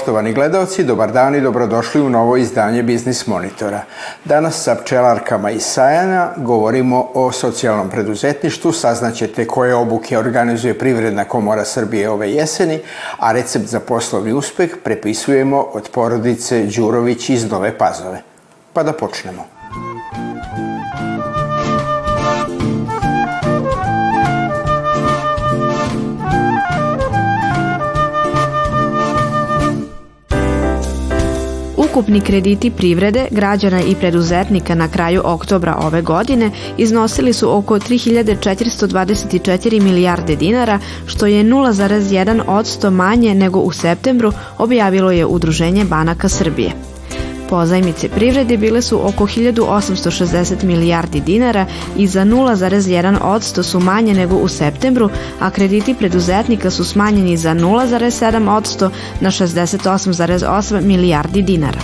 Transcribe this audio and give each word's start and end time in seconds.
Poštovani 0.00 0.32
gledalci, 0.32 0.84
dobar 0.84 1.12
dan 1.12 1.34
i 1.34 1.40
dobrodošli 1.40 2.00
u 2.00 2.08
novo 2.10 2.36
izdanje 2.36 2.82
Biznis 2.82 3.26
Monitora. 3.26 3.82
Danas 4.24 4.62
sa 4.62 4.74
pčelarkama 4.74 5.50
iz 5.50 5.62
Sajana 5.62 6.30
govorimo 6.36 7.08
o 7.14 7.32
socijalnom 7.32 7.90
preduzetništvu, 7.90 8.72
saznaćete 8.72 9.46
koje 9.46 9.74
obuke 9.74 10.18
organizuje 10.18 10.78
Privredna 10.78 11.24
komora 11.24 11.64
Srbije 11.64 12.10
ove 12.10 12.32
jeseni, 12.32 12.80
a 13.18 13.32
recept 13.32 13.66
za 13.66 13.80
poslovni 13.80 14.32
uspeh 14.32 14.70
prepisujemo 14.84 15.60
od 15.72 15.88
porodice 15.92 16.64
Đurović 16.76 17.28
iz 17.30 17.50
Nove 17.50 17.78
Pazove. 17.78 18.22
Pa 18.72 18.82
da 18.82 18.92
počnemo. 18.92 19.59
Ukupni 31.90 32.20
krediti 32.20 32.70
privrede, 32.70 33.26
građana 33.30 33.82
i 33.82 33.94
preduzetnika 33.94 34.74
na 34.74 34.88
kraju 34.88 35.22
oktobra 35.24 35.76
ove 35.80 36.02
godine 36.02 36.50
iznosili 36.78 37.32
su 37.32 37.56
oko 37.56 37.78
3424 37.78 39.82
milijarde 39.82 40.36
dinara, 40.36 40.78
što 41.06 41.26
je 41.26 41.44
0,1 41.44 42.42
odsto 42.46 42.90
manje 42.90 43.34
nego 43.34 43.60
u 43.60 43.72
septembru, 43.72 44.32
objavilo 44.58 45.10
je 45.10 45.26
Udruženje 45.26 45.84
banaka 45.84 46.28
Srbije. 46.28 46.89
Pozajmice 47.50 48.08
privrede 48.08 48.56
bile 48.56 48.82
su 48.82 49.08
oko 49.08 49.26
1860 49.26 50.64
milijardi 50.64 51.20
dinara 51.20 51.66
i 51.96 52.06
za 52.06 52.24
0,1 52.24 53.18
odsto 53.22 53.62
su 53.62 53.80
manje 53.80 54.14
nego 54.14 54.36
u 54.36 54.48
septembru, 54.48 55.10
a 55.40 55.50
krediti 55.50 55.94
preduzetnika 55.94 56.70
su 56.70 56.84
smanjeni 56.84 57.36
za 57.36 57.54
0,7 57.54 58.56
odsto 58.56 58.90
na 59.20 59.30
68,8 59.30 60.80
milijardi 60.80 61.42
dinara. 61.42 61.80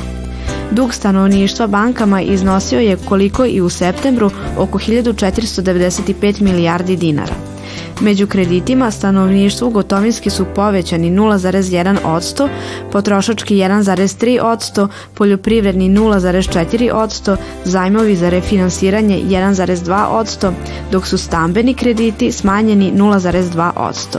Dug 0.71 0.95
stanovništva 0.95 1.67
bankama 1.67 2.23
iznosio 2.23 2.81
je 2.81 2.97
koliko 2.97 3.47
i 3.47 3.61
u 3.61 3.69
septembru 3.69 4.31
oko 4.59 4.79
1495 4.79 6.41
milijardi 6.41 6.97
dinara. 6.97 7.56
Među 8.01 8.27
kreditima 8.27 8.91
stanovništvu 8.91 9.71
gotovinski 9.71 10.31
su 10.31 10.45
povećani 10.55 11.11
0,1%, 11.11 12.49
potrošački 12.93 13.55
1,3%, 13.55 14.89
poljoprivredni 15.15 15.91
0,4%, 15.91 17.37
zajmovi 17.65 18.17
za 18.17 18.29
refinansiranje 18.29 19.23
1,2%, 19.23 20.53
dok 20.93 21.07
su 21.07 21.19
stambeni 21.19 21.75
krediti 21.75 22.33
smanjeni 22.33 22.93
0,2%. 22.93 24.19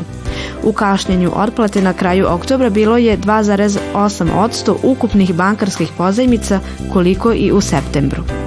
U 0.64 0.72
kašnjenju 0.72 1.32
otplate 1.36 1.82
na 1.82 1.94
kraju 1.94 2.28
oktobra 2.30 2.70
bilo 2.70 2.98
je 2.98 3.18
2,8% 3.18 4.76
ukupnih 4.84 5.34
bankarskih 5.34 5.90
pozajmica 5.98 6.60
koliko 6.94 7.34
i 7.34 7.52
u 7.52 7.62
septembru. 7.62 8.47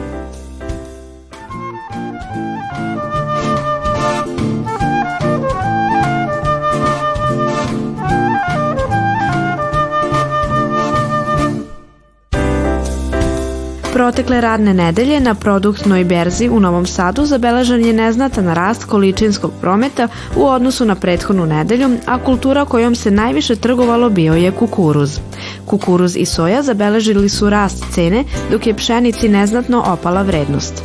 Protekle 14.11 14.41
radne 14.41 14.73
nedelje 14.75 15.21
na 15.21 15.35
produktnoj 15.35 16.05
berzi 16.05 16.49
u 16.49 16.61
Novom 16.61 16.87
Sadu 16.87 17.27
zabeležen 17.27 17.85
je 17.87 17.93
neznatan 17.93 18.49
rast 18.55 18.85
količinskog 18.85 19.53
prometa 19.61 20.09
u 20.37 20.47
odnosu 20.47 20.85
na 20.85 20.95
prethodnu 20.95 21.47
nedelju, 21.47 21.91
a 22.07 22.19
kultura 22.25 22.65
kojom 22.65 22.95
se 22.95 23.11
najviše 23.11 23.57
trgovalo 23.57 24.11
bio 24.11 24.35
je 24.35 24.51
kukuruz. 24.51 25.19
Kukuruz 25.67 26.17
i 26.17 26.27
soja 26.27 26.63
zabeležili 26.63 27.29
su 27.29 27.51
rast 27.51 27.85
cene, 27.95 28.25
dok 28.51 28.67
je 28.67 28.75
pšenici 28.75 29.29
neznatno 29.29 29.85
opala 29.87 30.23
vrednost. 30.23 30.83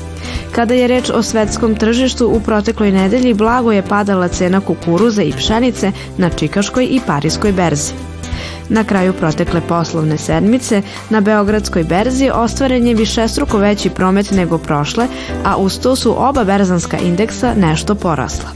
Kada 0.51 0.73
je 0.73 0.87
reč 0.87 1.09
o 1.09 1.23
svetskom 1.23 1.75
tržištu, 1.75 2.27
u 2.27 2.39
protekloj 2.39 2.91
nedelji 2.91 3.33
blago 3.33 3.71
je 3.71 3.81
padala 3.81 4.27
cena 4.27 4.61
kukuruza 4.61 5.23
i 5.23 5.33
pšenice 5.33 5.91
na 6.17 6.29
Čikaškoj 6.29 6.87
i 6.91 7.01
Parijskoj 7.07 7.51
berzi. 7.51 8.14
Na 8.69 8.83
kraju 8.83 9.13
protekle 9.13 9.61
poslovne 9.61 10.17
sedmice 10.17 10.81
na 11.09 11.21
Beogradskoj 11.21 11.83
berzi 11.83 12.29
ostvaren 12.33 12.87
je 12.87 12.95
višestruko 12.95 13.57
veći 13.57 13.89
promet 13.89 14.31
nego 14.31 14.57
prošle, 14.57 15.07
a 15.43 15.57
uz 15.57 15.79
to 15.79 15.95
su 15.95 16.15
oba 16.17 16.43
berzanska 16.43 16.97
indeksa 16.97 17.53
nešto 17.53 17.95
porasla. 17.95 18.49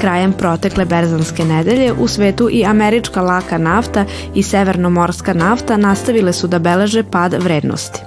Krajem 0.00 0.32
protekle 0.32 0.84
berzanske 0.84 1.44
nedelje 1.44 1.92
u 1.92 2.08
svetu 2.08 2.48
i 2.52 2.64
američka 2.64 3.22
laka 3.22 3.58
nafta 3.58 4.04
i 4.34 4.42
severnomorska 4.42 5.34
nafta 5.34 5.76
nastavile 5.76 6.32
su 6.32 6.46
da 6.46 6.58
beleže 6.58 7.02
pad 7.02 7.34
vrednosti. 7.34 8.00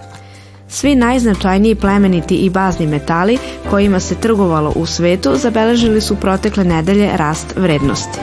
Svi 0.67 0.95
najznačajniji 0.95 1.75
plemeniti 1.75 2.35
i 2.35 2.49
bazni 2.49 2.87
metali 2.87 3.37
kojima 3.69 3.99
se 3.99 4.15
trgovalo 4.15 4.73
u 4.75 4.85
svetu 4.85 5.35
zabeležili 5.35 6.01
su 6.01 6.15
protekle 6.15 6.63
nedelje 6.63 7.09
rast 7.17 7.53
vrednosti. 7.55 8.19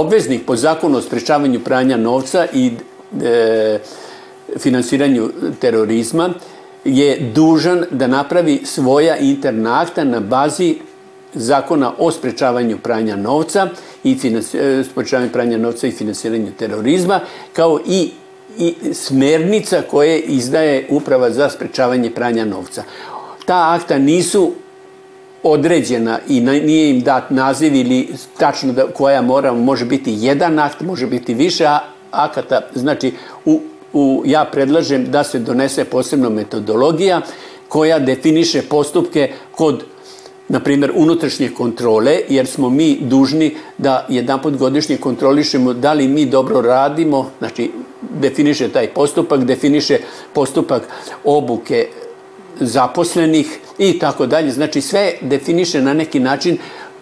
Obveznik 0.00 0.46
po 0.46 0.56
zakonu 0.56 0.98
o 0.98 1.02
sprečavanju 1.02 1.60
pranja 1.60 1.96
novca 1.96 2.46
i 2.52 2.72
e, 3.22 3.78
finansiranju 4.58 5.30
terorizma 5.60 6.30
je 6.84 7.30
dužan 7.34 7.84
da 7.90 8.06
napravi 8.06 8.60
svoja 8.64 9.16
interna 9.16 9.80
akta 9.80 10.04
na 10.04 10.20
bazi 10.20 10.76
zakona 11.34 11.92
o 11.98 12.10
sprečavanju 12.10 12.78
pranja 12.78 13.16
novca 13.16 13.68
i 14.04 14.12
e, 14.12 14.84
sprečavanju 14.90 15.32
pranja 15.32 15.58
novca 15.58 15.86
i 15.86 15.92
finansiranju 15.92 16.52
terorizma, 16.58 17.20
kao 17.52 17.80
i 17.86 18.10
i 18.58 18.74
smernica 18.94 19.82
koje 19.90 20.20
izdaje 20.20 20.86
Uprava 20.90 21.30
za 21.30 21.50
sprečavanje 21.50 22.10
pranja 22.10 22.44
novca. 22.44 22.82
Ta 23.44 23.74
akta 23.74 23.98
nisu 23.98 24.52
određena 25.44 26.18
i 26.28 26.40
nije 26.40 26.90
im 26.90 27.00
dat 27.00 27.30
naziv 27.30 27.74
ili 27.74 28.08
tačno 28.38 28.72
da, 28.72 28.86
koja 28.86 29.22
mora, 29.22 29.52
može 29.52 29.84
biti 29.84 30.16
jedan 30.18 30.58
akt, 30.58 30.80
može 30.80 31.06
biti 31.06 31.34
više 31.34 31.68
akata, 32.10 32.60
znači 32.74 33.12
u, 33.44 33.60
u, 33.92 34.22
ja 34.26 34.44
predlažem 34.44 35.10
da 35.10 35.24
se 35.24 35.38
donese 35.38 35.84
posebna 35.84 36.28
metodologija 36.28 37.20
koja 37.68 37.98
definiše 37.98 38.62
postupke 38.62 39.32
kod 39.52 39.84
na 40.48 40.60
primjer, 40.60 40.92
unutrašnje 40.94 41.48
kontrole, 41.48 42.20
jer 42.28 42.46
smo 42.46 42.70
mi 42.70 42.98
dužni 43.00 43.56
da 43.78 44.06
jedan 44.08 44.42
put 44.42 44.56
godišnje 44.56 44.96
kontrolišemo 44.96 45.72
da 45.72 45.92
li 45.92 46.08
mi 46.08 46.26
dobro 46.26 46.60
radimo, 46.60 47.30
znači 47.38 47.70
definiše 48.00 48.68
taj 48.68 48.88
postupak, 48.88 49.44
definiše 49.44 49.98
postupak 50.32 50.82
obuke 51.24 51.88
zaposlenih 52.60 53.58
i 53.78 53.98
tako 53.98 54.26
dalje. 54.26 54.50
Znači 54.50 54.80
sve 54.80 55.12
definiše 55.20 55.80
na 55.80 55.94
neki 55.94 56.20
način 56.20 56.58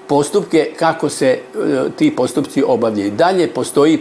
postupke 0.07 0.71
kako 0.79 1.09
se 1.09 1.27
e, 1.27 1.39
ti 1.97 2.17
postupci 2.17 2.63
obavljaju. 2.67 3.11
Dalje 3.11 3.49
postoji, 3.49 3.99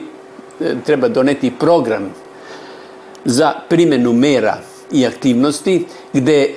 e, 0.61 0.75
treba 0.85 1.07
doneti 1.07 1.51
program 1.59 2.13
za 3.25 3.53
primenu 3.69 4.13
mera 4.13 4.57
i 4.91 5.05
aktivnosti 5.05 5.85
gde 6.13 6.41
e, 6.41 6.53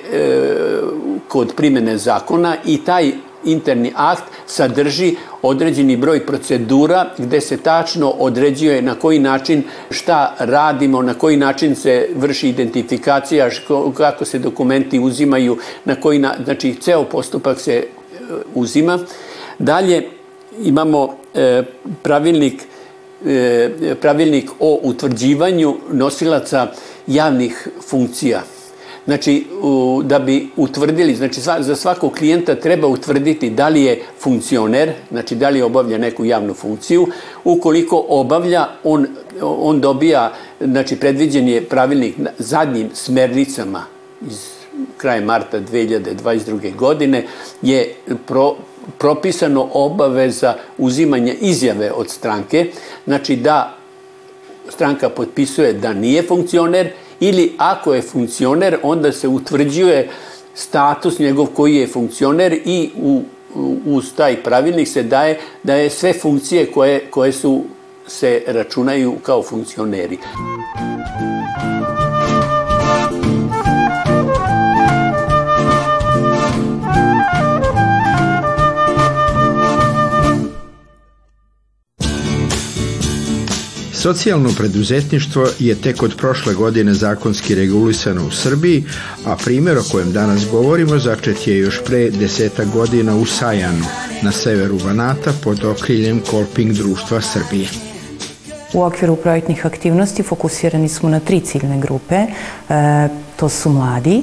kod 1.27 1.53
primene 1.55 1.97
zakona 1.97 2.55
i 2.65 2.77
taj 2.85 3.11
interni 3.45 3.91
akt 3.95 4.23
sadrži 4.47 5.15
određeni 5.41 5.97
broj 5.97 6.25
procedura 6.25 7.05
gde 7.17 7.41
se 7.41 7.57
tačno 7.57 8.09
određuje 8.09 8.81
na 8.81 8.95
koji 8.95 9.19
način 9.19 9.63
šta 9.89 10.35
radimo, 10.39 11.01
na 11.01 11.13
koji 11.13 11.37
način 11.37 11.75
se 11.75 12.09
vrši 12.15 12.49
identifikacija, 12.49 13.49
kako 13.97 14.25
se 14.25 14.39
dokumenti 14.39 14.99
uzimaju, 14.99 15.57
na 15.85 15.95
koji 15.95 16.19
na, 16.19 16.35
znači 16.43 16.75
ceo 16.81 17.03
postupak 17.03 17.59
se 17.59 17.73
e, 17.73 17.85
uzima. 18.55 18.99
Dalje 19.59 20.09
imamo 20.63 21.15
e, 21.33 21.63
pravilnik 22.03 22.63
e, 23.25 23.95
pravilnik 24.01 24.49
o 24.59 24.79
utvrđivanju 24.83 25.77
nosilaca 25.91 26.67
javnih 27.07 27.67
funkcija 27.89 28.54
Znači, 29.05 29.45
u, 29.61 30.01
da 30.05 30.19
bi 30.19 30.49
utvrdili, 30.55 31.15
znači 31.15 31.41
za 31.59 31.75
svakog 31.75 32.13
klijenta 32.13 32.55
treba 32.55 32.87
utvrditi 32.87 33.49
da 33.49 33.69
li 33.69 33.83
je 33.83 34.01
funkcioner, 34.19 34.93
znači 35.11 35.35
da 35.35 35.49
li 35.49 35.61
obavlja 35.61 35.97
neku 35.97 36.25
javnu 36.25 36.53
funkciju. 36.53 37.07
Ukoliko 37.43 38.05
obavlja, 38.09 38.67
on, 38.83 39.07
on 39.41 39.81
dobija, 39.81 40.33
znači 40.59 40.95
predviđen 40.95 41.47
je 41.47 41.63
pravilnik 41.63 42.15
zadnjim 42.37 42.89
smernicama 42.93 43.83
iz 44.27 44.55
kraja 44.97 45.21
marta 45.21 45.59
2022. 45.59 46.75
godine 46.75 47.25
je 47.61 47.93
pro, 48.25 48.55
propisano 48.97 49.69
obaveza 49.73 50.55
uzimanja 50.77 51.33
izjave 51.41 51.91
od 51.91 52.09
stranke, 52.09 52.71
znači 53.05 53.35
da 53.35 53.77
stranka 54.69 55.09
potpisuje 55.09 55.73
da 55.73 55.93
nije 55.93 56.23
funkcioner 56.23 56.91
ili 57.19 57.53
ako 57.57 57.93
je 57.93 58.01
funkcioner, 58.01 58.77
onda 58.83 59.11
se 59.11 59.27
utvrđuje 59.27 60.09
status 60.53 61.19
njegov 61.19 61.45
koji 61.45 61.75
je 61.75 61.87
funkcioner 61.87 62.53
i 62.65 62.89
u, 63.01 63.23
uz 63.85 64.13
taj 64.15 64.43
pravilnik 64.43 64.87
se 64.87 65.03
daje 65.03 65.39
da 65.63 65.75
je 65.75 65.89
sve 65.89 66.13
funkcije 66.13 66.71
koje, 66.71 66.99
koje 67.09 67.31
su 67.31 67.63
se 68.07 68.43
računaju 68.47 69.15
kao 69.23 69.43
funkcioneri. 69.43 70.17
Socijalno 84.05 84.49
preduzetništvo 84.57 85.47
je 85.59 85.75
tek 85.75 86.03
od 86.03 86.15
prošle 86.17 86.53
godine 86.53 86.93
zakonski 86.93 87.55
regulisano 87.55 88.27
u 88.27 88.31
Srbiji, 88.31 88.83
a 89.25 89.35
primjer 89.35 89.77
o 89.77 89.83
kojem 89.91 90.11
danas 90.11 90.45
govorimo 90.51 90.99
začet 90.99 91.47
je 91.47 91.57
još 91.57 91.83
pre 91.85 92.09
deseta 92.09 92.65
godina 92.65 93.15
u 93.15 93.25
Sajanu, 93.25 93.85
na 94.21 94.31
severu 94.31 94.79
Banata 94.83 95.33
pod 95.43 95.63
okriljem 95.63 96.21
Kolping 96.31 96.71
društva 96.71 97.21
Srbije. 97.21 97.67
U 98.73 98.83
okviru 98.83 99.15
projektnih 99.15 99.65
aktivnosti 99.65 100.23
fokusirani 100.23 100.89
smo 100.89 101.09
na 101.09 101.19
tri 101.19 101.39
ciljne 101.39 101.79
grupe. 101.79 102.15
E, 102.15 102.27
to 103.35 103.49
su 103.49 103.69
mladi, 103.69 104.21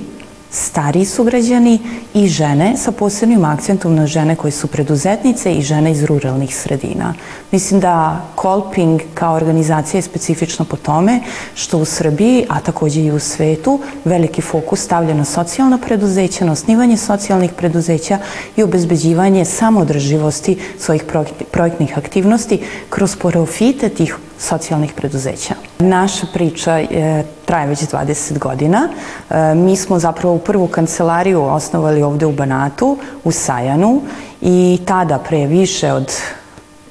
stariji 0.53 1.05
sugrađani 1.05 1.79
i 2.15 2.27
žene 2.29 2.75
sa 2.77 2.93
posebnim 2.93 3.45
akcentom 3.45 3.95
na 3.95 4.07
žene 4.07 4.37
koje 4.37 4.53
su 4.53 4.67
preduzetnice 4.67 5.53
i 5.53 5.63
žene 5.63 5.93
iz 5.93 6.05
ruralnih 6.05 6.57
sredina. 6.57 7.15
Mislim 7.51 7.81
da 7.81 8.25
Kolping 8.35 9.01
kao 9.15 9.35
organizacija 9.35 9.99
je 9.99 10.03
specifična 10.03 10.65
po 10.65 10.77
tome 10.77 11.21
što 11.55 11.79
u 11.79 11.85
Srbiji, 11.85 12.47
a 12.49 12.61
takođe 12.61 13.01
i 13.01 13.13
u 13.13 13.19
svetu, 13.19 13.81
veliki 14.05 14.43
fokus 14.43 14.81
stavlja 14.81 15.15
na 15.15 15.25
socijalna 15.25 15.79
preduzeća, 15.79 16.45
na 16.45 16.53
osnivanje 16.53 16.97
socijalnih 16.97 17.53
preduzeća 17.53 18.19
i 18.57 18.63
obezbeđivanje 18.63 19.45
samodrživosti 19.45 20.59
svojih 20.79 21.05
projektnih 21.51 21.99
aktivnosti 21.99 22.61
kroz 22.91 23.17
profite 23.17 23.89
tih 23.89 24.17
socijalnih 24.39 24.93
preduzeća. 24.93 25.55
Naša 25.79 26.27
priča 26.35 26.77
je, 26.77 27.25
traje 27.53 27.67
već 27.67 27.81
20 27.81 28.39
godina. 28.39 28.89
E, 29.31 29.55
mi 29.55 29.77
smo 29.77 29.99
zapravo 29.99 30.35
u 30.35 30.39
prvu 30.39 30.67
kancelariju 30.67 31.43
osnovali 31.43 32.03
ovde 32.03 32.27
u 32.27 32.33
Banatu, 32.33 32.97
u 33.25 33.33
Sajanu 33.33 34.01
i 34.41 34.81
tada 34.87 35.19
pre 35.19 35.47
više 35.47 35.93
od 35.93 36.13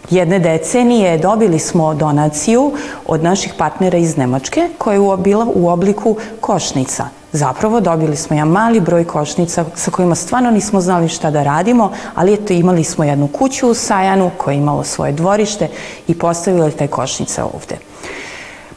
jedne 0.10 0.40
decenije 0.40 1.18
dobili 1.18 1.60
smo 1.60 1.94
donaciju 1.94 2.72
od 3.08 3.24
naših 3.24 3.54
partnera 3.58 3.98
iz 3.98 4.18
Nemačke 4.18 4.70
koja 4.78 4.96
je 4.96 5.18
bila 5.18 5.48
u 5.56 5.70
obliku 5.70 6.18
košnica– 6.42 7.08
Zapravo 7.34 7.80
dobili 7.80 8.16
smo 8.16 8.36
jedan 8.36 8.50
mali 8.50 8.80
broj 8.80 9.06
košnica 9.06 9.66
sa 9.76 9.92
kojima 9.92 10.16
stvarno 10.16 10.52
nismo 10.52 10.82
znali 10.82 11.08
šta 11.08 11.32
da 11.32 11.44
radimo, 11.44 11.92
ali 12.16 12.34
eto 12.34 12.54
imali 12.54 12.84
smo 12.84 13.04
jednu 13.04 13.28
kuću 13.28 13.70
u 13.70 13.74
Sajanu 13.74 14.32
koja 14.38 14.54
je 14.54 14.58
imala 14.58 14.84
svoje 14.84 15.12
dvorište 15.12 15.68
i 16.08 16.18
postavili 16.18 16.72
te 16.72 16.88
košnice 16.88 17.44
ovde. 17.44 17.91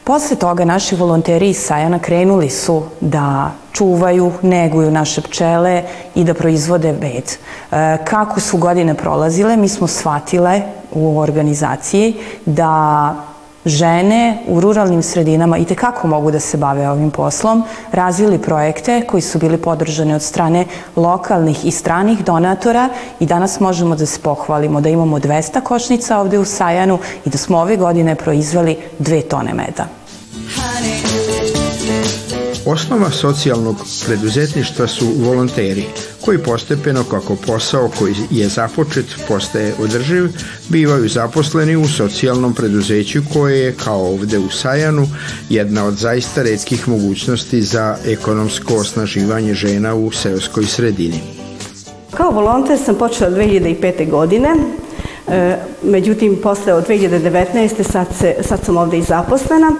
Posle 0.05 0.35
toga 0.35 0.65
naši 0.65 0.95
volonteri 0.95 1.49
iz 1.49 1.57
Sajana 1.57 1.99
krenuli 1.99 2.49
su 2.49 2.83
da 3.01 3.51
čuvaju, 3.73 4.31
neguju 4.41 4.91
naše 4.91 5.21
pčele 5.21 5.83
i 6.15 6.23
da 6.23 6.33
proizvode 6.33 6.93
bed. 6.93 7.31
E, 7.71 7.97
kako 8.05 8.39
su 8.39 8.57
godine 8.57 8.93
prolazile, 8.93 9.57
mi 9.57 9.67
smo 9.69 9.87
shvatile 9.87 10.61
u 10.91 11.19
organizaciji 11.19 12.15
da 12.45 13.15
žene 13.65 14.37
u 14.47 14.59
ruralnim 14.59 15.03
sredinama 15.03 15.57
i 15.57 15.65
tekako 15.65 16.07
mogu 16.07 16.31
da 16.31 16.39
se 16.39 16.57
bave 16.57 16.89
ovim 16.89 17.11
poslom, 17.11 17.63
razvili 17.91 18.41
projekte 18.41 19.01
koji 19.07 19.21
su 19.21 19.39
bili 19.39 19.57
podržani 19.57 20.13
od 20.13 20.21
strane 20.21 20.65
lokalnih 20.95 21.65
i 21.65 21.71
stranih 21.71 22.25
donatora 22.25 22.89
i 23.19 23.25
danas 23.25 23.59
možemo 23.59 23.95
da 23.95 24.05
se 24.05 24.19
pohvalimo 24.19 24.81
da 24.81 24.89
imamo 24.89 25.19
200 25.19 25.61
košnica 25.61 26.19
ovde 26.19 26.39
u 26.39 26.45
Sajanu 26.45 26.99
i 27.25 27.29
da 27.29 27.37
smo 27.37 27.57
ove 27.57 27.77
godine 27.77 28.15
proizveli 28.15 28.77
dve 28.99 29.21
tone 29.21 29.53
meda. 29.53 29.85
Osnova 32.65 33.11
socijalnog 33.11 33.75
preduzetništva 34.05 34.87
su 34.87 35.05
volonteri, 35.17 35.85
koji 36.21 36.37
postepeno 36.37 37.03
kako 37.03 37.35
posao 37.35 37.89
koji 37.99 38.15
je 38.31 38.47
započet 38.47 39.05
postaje 39.27 39.73
održiv, 39.79 40.29
bivaju 40.69 41.09
zaposleni 41.09 41.75
u 41.75 41.87
socijalnom 41.87 42.53
preduzeću 42.53 43.21
koje 43.33 43.59
je, 43.59 43.75
kao 43.83 44.05
ovde 44.05 44.39
u 44.39 44.49
Sajanu, 44.49 45.07
jedna 45.49 45.85
od 45.85 45.93
zaista 45.93 46.43
redkih 46.43 46.87
mogućnosti 46.87 47.61
za 47.61 47.97
ekonomsko 48.05 48.75
osnaživanje 48.75 49.53
žena 49.53 49.95
u 49.95 50.11
seoskoj 50.11 50.65
sredini. 50.65 51.19
Kao 52.11 52.31
volonter 52.31 52.79
sam 52.85 52.95
počela 52.95 53.29
2005. 53.31 54.09
godine, 54.09 54.49
e, 55.27 55.57
međutim 55.83 56.37
posle 56.43 56.73
od 56.73 56.87
2019. 56.87 57.91
sad, 57.91 58.07
se, 58.19 58.35
sad 58.41 58.59
sam 58.65 58.77
ovde 58.77 58.97
i 58.97 59.03
zaposlena 59.03 59.71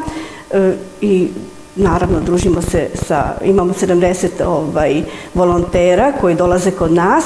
e, 0.52 0.74
i 1.02 1.28
naravno 1.76 2.20
družimo 2.20 2.62
se 2.62 2.90
sa, 2.94 3.34
imamo 3.44 3.74
70 3.74 4.44
ovaj, 4.46 5.04
volontera 5.34 6.12
koji 6.22 6.36
dolaze 6.36 6.72
kod 6.72 6.92
nas 6.92 7.26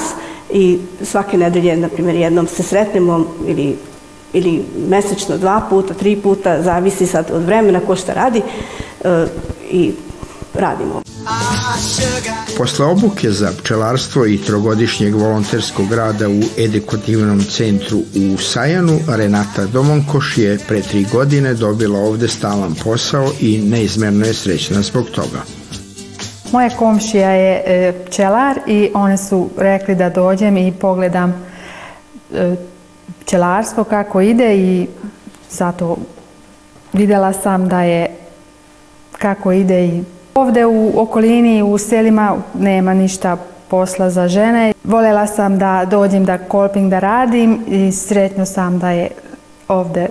i 0.52 0.78
svake 1.02 1.38
nedelje, 1.38 1.76
na 1.76 1.88
primjer, 1.88 2.16
jednom 2.16 2.46
se 2.46 2.62
sretnemo 2.62 3.24
ili 3.46 3.76
ili 4.32 4.64
mesečno 4.88 5.36
dva 5.38 5.62
puta, 5.70 5.94
tri 5.94 6.16
puta, 6.16 6.62
zavisi 6.62 7.06
sad 7.06 7.30
od 7.32 7.42
vremena 7.42 7.80
ko 7.80 7.96
šta 7.96 8.12
radi 8.12 8.42
e, 9.04 9.26
i 9.70 9.92
radimo. 10.54 11.02
Posle 12.58 12.86
obuke 12.86 13.30
za 13.30 13.52
pčelarstvo 13.62 14.26
i 14.26 14.38
trogodišnjeg 14.38 15.14
volonterskog 15.14 15.92
rada 15.92 16.28
u 16.28 16.40
edukativnom 16.58 17.44
centru 17.44 17.98
u 17.98 18.38
Sajanu, 18.38 18.98
Renata 19.08 19.66
Domonkoš 19.66 20.38
je 20.38 20.58
pre 20.68 20.82
tri 20.82 21.06
godine 21.12 21.54
dobila 21.54 21.98
ovde 21.98 22.28
stalan 22.28 22.74
posao 22.84 23.32
i 23.40 23.58
neizmerno 23.58 24.26
je 24.26 24.34
srećna 24.34 24.82
zbog 24.82 25.06
toga. 25.10 25.42
Moja 26.52 26.70
komšija 26.70 27.30
je 27.30 27.62
e, 27.66 27.92
pčelar 28.06 28.58
i 28.66 28.90
one 28.94 29.18
su 29.18 29.50
rekli 29.56 29.94
da 29.94 30.10
dođem 30.10 30.56
i 30.56 30.72
pogledam 30.72 31.34
e, 32.34 32.56
pčelarstvo 33.20 33.84
kako 33.84 34.20
ide 34.20 34.56
i 34.56 34.86
zato 35.50 35.96
videla 36.92 37.32
sam 37.32 37.68
da 37.68 37.82
je 37.82 38.16
kako 39.18 39.52
ide 39.52 39.84
i 39.86 40.02
Ovde 40.34 40.66
u 40.66 40.92
okolini, 40.96 41.62
u 41.62 41.78
selima 41.78 42.36
nema 42.54 42.94
ništa 42.94 43.36
posla 43.68 44.10
za 44.10 44.28
žene. 44.28 44.72
Volela 44.84 45.26
sam 45.26 45.58
da 45.58 45.86
dođem 45.90 46.24
da 46.24 46.38
kolping 46.38 46.90
da 46.90 46.98
radim 46.98 47.60
i 47.68 47.92
sretno 47.92 48.44
sam 48.44 48.78
da 48.78 48.90
je 48.90 49.08
ovde 49.68 50.06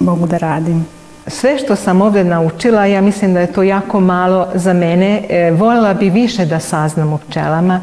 mogu 0.00 0.26
da 0.26 0.38
radim. 0.38 0.86
Sve 1.26 1.58
što 1.58 1.76
sam 1.76 2.02
ovde 2.02 2.24
naučila, 2.24 2.86
ja 2.86 3.00
mislim 3.00 3.34
da 3.34 3.40
je 3.40 3.52
to 3.52 3.62
jako 3.62 4.00
malo 4.00 4.48
za 4.54 4.72
mene. 4.72 5.22
E, 5.28 5.50
voljela 5.50 5.94
bi 5.94 6.10
više 6.10 6.46
da 6.46 6.60
saznam 6.60 7.12
o 7.12 7.18
pčelama 7.18 7.80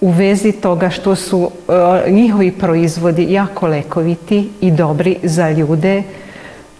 u 0.00 0.10
vezi 0.10 0.52
toga 0.52 0.90
što 0.90 1.14
su 1.14 1.50
e, 2.06 2.10
njihovi 2.10 2.52
proizvodi 2.52 3.32
jako 3.32 3.66
lekoviti 3.66 4.50
i 4.60 4.70
dobri 4.70 5.16
za 5.22 5.50
ljude. 5.50 6.02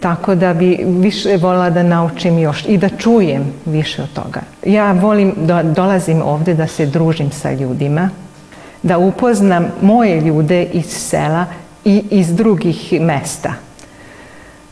Tako 0.03 0.35
da 0.35 0.55
bi 0.55 0.85
više 0.87 1.37
volila 1.37 1.71
da 1.71 1.83
naučim 1.83 2.39
još 2.39 2.65
i 2.69 2.79
da 2.79 2.89
čujem 2.89 3.45
više 3.67 4.03
od 4.03 4.13
toga. 4.13 4.41
Ja 4.67 4.93
volim 4.93 5.35
da 5.37 5.63
dolazim 5.63 6.23
ovde 6.23 6.55
da 6.55 6.67
se 6.67 6.87
družim 6.87 7.31
sa 7.31 7.53
ljudima, 7.53 8.11
da 8.83 8.99
upoznam 8.99 9.67
moje 9.83 10.21
ljude 10.21 10.65
iz 10.65 10.87
sela 10.87 11.45
i 11.85 12.03
iz 12.11 12.37
drugih 12.37 13.01
mesta. 13.01 13.53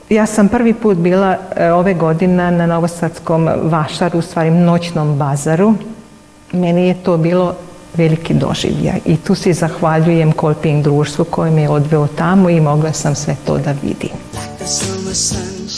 Ja 0.09 0.27
sam 0.27 0.49
prvi 0.49 0.75
put 0.75 0.99
bila 0.99 1.37
e, 1.57 1.73
ove 1.73 1.95
godine 1.95 2.51
na 2.51 2.67
Novosadskom 2.67 3.49
vašaru, 3.63 4.19
u 4.19 4.23
stvari 4.23 4.51
noćnom 4.51 5.19
bazaru. 5.19 5.75
Meni 6.53 6.89
je 6.89 6.95
to 6.95 7.17
bilo 7.17 7.55
veliki 7.95 8.35
doživljaj 8.35 9.01
i 9.07 9.17
tu 9.17 9.35
se 9.35 9.53
zahvaljujem 9.53 10.33
Kolping 10.33 10.85
društvu 10.85 11.25
koje 11.25 11.51
me 11.51 11.63
je 11.63 11.69
odveo 11.69 12.07
tamo 12.07 12.51
i 12.51 12.61
mogla 12.61 12.93
sam 12.93 13.15
sve 13.15 13.37
to 13.47 13.59
da 13.59 13.75
vidim. 13.83 14.50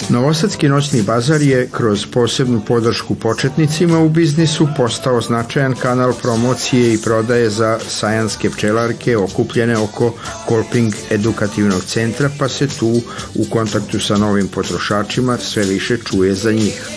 Novosadski 0.08 0.68
noćni 0.68 1.02
bazar 1.02 1.42
je 1.42 1.68
kroz 1.72 2.06
posebnu 2.06 2.60
podršku 2.68 3.14
početnicima 3.14 3.98
u 3.98 4.08
biznisu 4.08 4.68
postao 4.76 5.20
značajan 5.20 5.74
kanal 5.74 6.12
promocije 6.22 6.94
i 6.94 6.98
prodaje 6.98 7.50
za 7.50 7.78
sajanske 7.88 8.50
pčelarke 8.50 9.16
okupljene 9.16 9.78
oko 9.78 10.12
Kolping 10.48 10.94
edukativnog 11.10 11.84
centra, 11.84 12.30
pa 12.38 12.48
se 12.48 12.68
tu 12.68 13.00
u 13.34 13.44
kontaktu 13.50 14.00
sa 14.00 14.16
novim 14.16 14.48
potrošačima 14.48 15.38
sve 15.38 15.64
više 15.64 15.98
čuje 15.98 16.34
za 16.34 16.52
njih. 16.52 16.88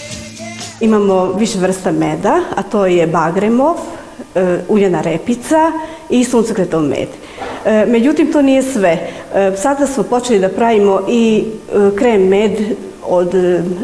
Imamo 0.80 1.34
više 1.34 1.60
vrsta 1.60 1.92
meda, 1.92 2.42
a 2.56 2.64
to 2.64 2.86
je 2.86 3.08
bagremov, 3.08 3.76
e, 4.36 4.60
uljena 4.68 5.02
repica 5.02 5.72
i 6.10 6.24
suncokretov 6.24 6.82
med. 6.82 7.08
E, 7.66 7.86
međutim, 7.86 8.32
to 8.32 8.42
nije 8.42 8.64
sve. 8.64 9.00
E, 9.36 9.52
sada 9.58 9.88
smo 9.88 10.04
počeli 10.04 10.40
da 10.40 10.50
pravimo 10.50 11.02
i 11.10 11.44
krem 11.96 12.28
med 12.28 12.52
od 13.08 13.34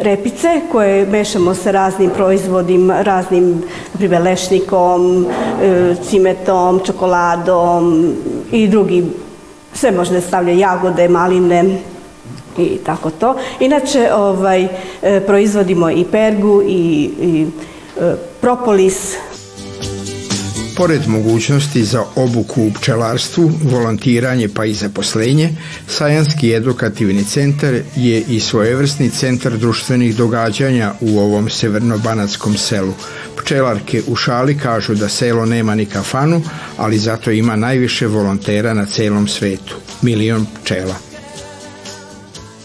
repice 0.02 0.62
koje 0.72 1.06
mešamo 1.06 1.54
sa 1.56 1.72
raznim 1.72 2.10
proizvodima, 2.10 3.02
raznim 3.02 3.64
primjer, 3.94 4.22
lešnikom, 4.22 5.26
cimetom, 6.10 6.82
čokoladom 6.86 8.14
i 8.52 8.68
drugim. 8.68 9.14
Sve 9.74 9.92
možda 9.92 10.22
stavlja 10.22 10.54
jagode, 10.54 11.08
maline, 11.08 11.78
i 12.58 12.78
tako 12.78 13.10
to. 13.10 13.36
Inače, 13.60 14.14
ovaj, 14.14 14.68
proizvodimo 15.28 15.90
i 15.90 16.06
pergu 16.12 16.62
i, 16.62 17.10
i 17.22 17.48
propolis, 18.42 19.16
Pored 20.82 21.08
mogućnosti 21.08 21.84
za 21.84 22.04
obuku 22.16 22.62
u 22.62 22.72
pčelarstvu, 22.74 23.52
volontiranje 23.64 24.50
pa 24.56 24.66
i 24.66 24.74
zaposlenje, 24.74 25.50
Sajanski 25.88 26.54
edukativni 26.54 27.24
centar 27.24 27.74
je 27.96 28.22
i 28.22 28.40
svojevrsni 28.40 29.10
centar 29.10 29.58
društvenih 29.58 30.16
događanja 30.16 30.94
u 31.02 31.20
ovom 31.20 31.50
severnobanatskom 31.50 32.58
selu. 32.58 32.94
Pčelarke 33.38 34.02
u 34.08 34.16
šali 34.16 34.58
kažu 34.58 34.96
da 34.96 35.10
selo 35.10 35.46
nema 35.46 35.76
ni 35.76 35.86
kafanu, 35.86 36.42
ali 36.78 36.98
zato 36.98 37.32
ima 37.32 37.56
najviše 37.56 38.08
volontera 38.08 38.74
na 38.74 38.86
celom 38.86 39.28
svetu. 39.28 39.76
Milion 40.02 40.46
pčela 40.64 40.96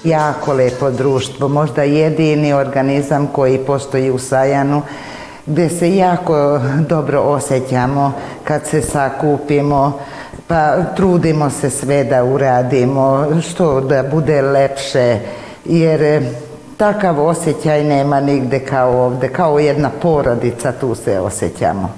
jako 0.05 0.53
lepo 0.53 0.91
društvo, 0.91 1.49
možda 1.49 1.83
jedini 1.83 2.53
organizam 2.53 3.27
koji 3.27 3.59
postoji 3.59 4.11
u 4.11 4.19
Sajanu 4.19 4.83
gdje 5.47 5.69
se 5.69 5.97
jako 5.97 6.61
dobro 6.89 7.21
osjećamo 7.21 8.13
kad 8.45 8.67
se 8.67 8.83
sakupimo, 8.83 9.99
pa 10.47 10.85
trudimo 10.97 11.51
se 11.51 11.71
sve 11.71 12.05
da 12.05 12.25
uradimo, 12.25 13.27
što 13.43 13.81
da 13.81 14.03
bude 14.03 14.43
lepše, 14.43 15.19
jer 15.65 16.03
e, 16.03 16.21
takav 16.77 17.27
osjećaj 17.27 17.85
nema 17.85 18.21
nigde 18.21 18.59
kao 18.59 19.05
ovde, 19.05 19.29
kao 19.29 19.59
jedna 19.59 19.91
porodica 20.03 20.73
tu 20.73 20.95
se 20.95 21.21
osjećamo. 21.21 21.91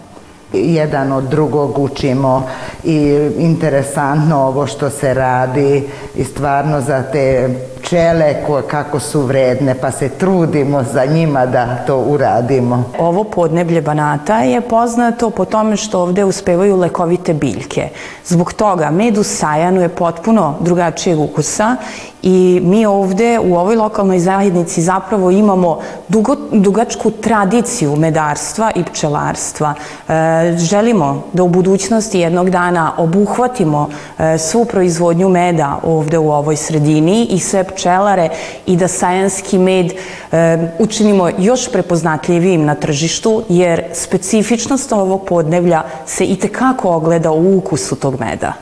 Jedan 0.53 1.13
od 1.13 1.25
drugog 1.25 1.79
učimo 1.79 2.49
i 2.85 3.29
interesantno 3.39 4.47
ovo 4.47 4.67
što 4.67 4.91
se 4.91 5.15
radi 5.15 5.89
i 6.17 6.25
stvarno 6.25 6.81
za 6.81 7.03
te 7.03 7.49
pčele 7.89 8.35
kako 8.67 9.01
su 9.01 9.21
vredne, 9.21 9.75
pa 9.75 9.91
se 9.91 10.09
trudimo 10.09 10.83
za 10.93 11.05
njima 11.05 11.47
da 11.47 11.77
to 11.87 11.99
uradimo. 11.99 12.85
Ovo 12.99 13.25
podneblje 13.25 13.81
Banata 13.83 14.39
je 14.39 14.61
poznato 14.61 15.31
po 15.31 15.45
tome 15.45 15.77
što 15.77 16.01
ovde 16.01 16.25
uspevaju 16.25 16.77
lekovite 16.77 17.35
biljke. 17.35 17.89
Zbog 18.25 18.53
toga 18.53 18.91
med 18.91 19.19
u 19.19 19.23
sajanu 19.23 19.81
je 19.81 19.89
potpuno 19.89 20.55
drugačijeg 20.61 21.21
ukusa 21.21 21.77
i 22.23 22.61
mi 22.65 22.87
ovde 22.87 23.39
u 23.39 23.57
ovoj 23.57 23.77
lokalnoj 23.77 24.19
zajednici 24.19 24.83
zapravo 24.83 25.31
imamo 25.31 25.79
dugo, 26.09 26.37
dugačku 26.53 27.11
tradiciju 27.11 27.97
medarstva 27.97 28.71
i 28.75 28.85
pčelarstva. 28.85 29.75
E, 30.09 30.13
želimo 30.57 31.23
da 31.33 31.43
u 31.43 31.49
budućnosti 31.49 32.19
jednog 32.19 32.51
dana 32.51 32.93
obuhvatimo 32.97 33.89
e, 34.19 34.39
svu 34.39 34.65
proizvodnju 34.65 35.29
meda 35.29 35.81
ovde 35.83 36.19
u 36.19 36.33
ovoj 36.33 36.57
sredini 36.57 37.27
i 37.31 37.39
sve 37.39 37.65
pčelare 37.79 38.29
i 38.67 38.77
da 38.77 38.89
sajanski 38.89 39.59
med 39.59 39.93
e, 39.93 40.59
učinimo 40.79 41.31
još 41.39 41.69
prepoznatljivijim 41.73 42.65
na 42.65 42.75
tržištu, 42.75 43.43
jer 43.49 43.83
specifičnost 43.95 44.93
ovog 44.93 45.27
podnevlja 45.27 45.83
se 46.07 46.25
i 46.25 46.37
tekako 46.37 46.91
ogleda 46.91 47.31
u 47.31 47.57
ukusu 47.59 47.97
tog 47.97 48.21
meda. 48.21 48.53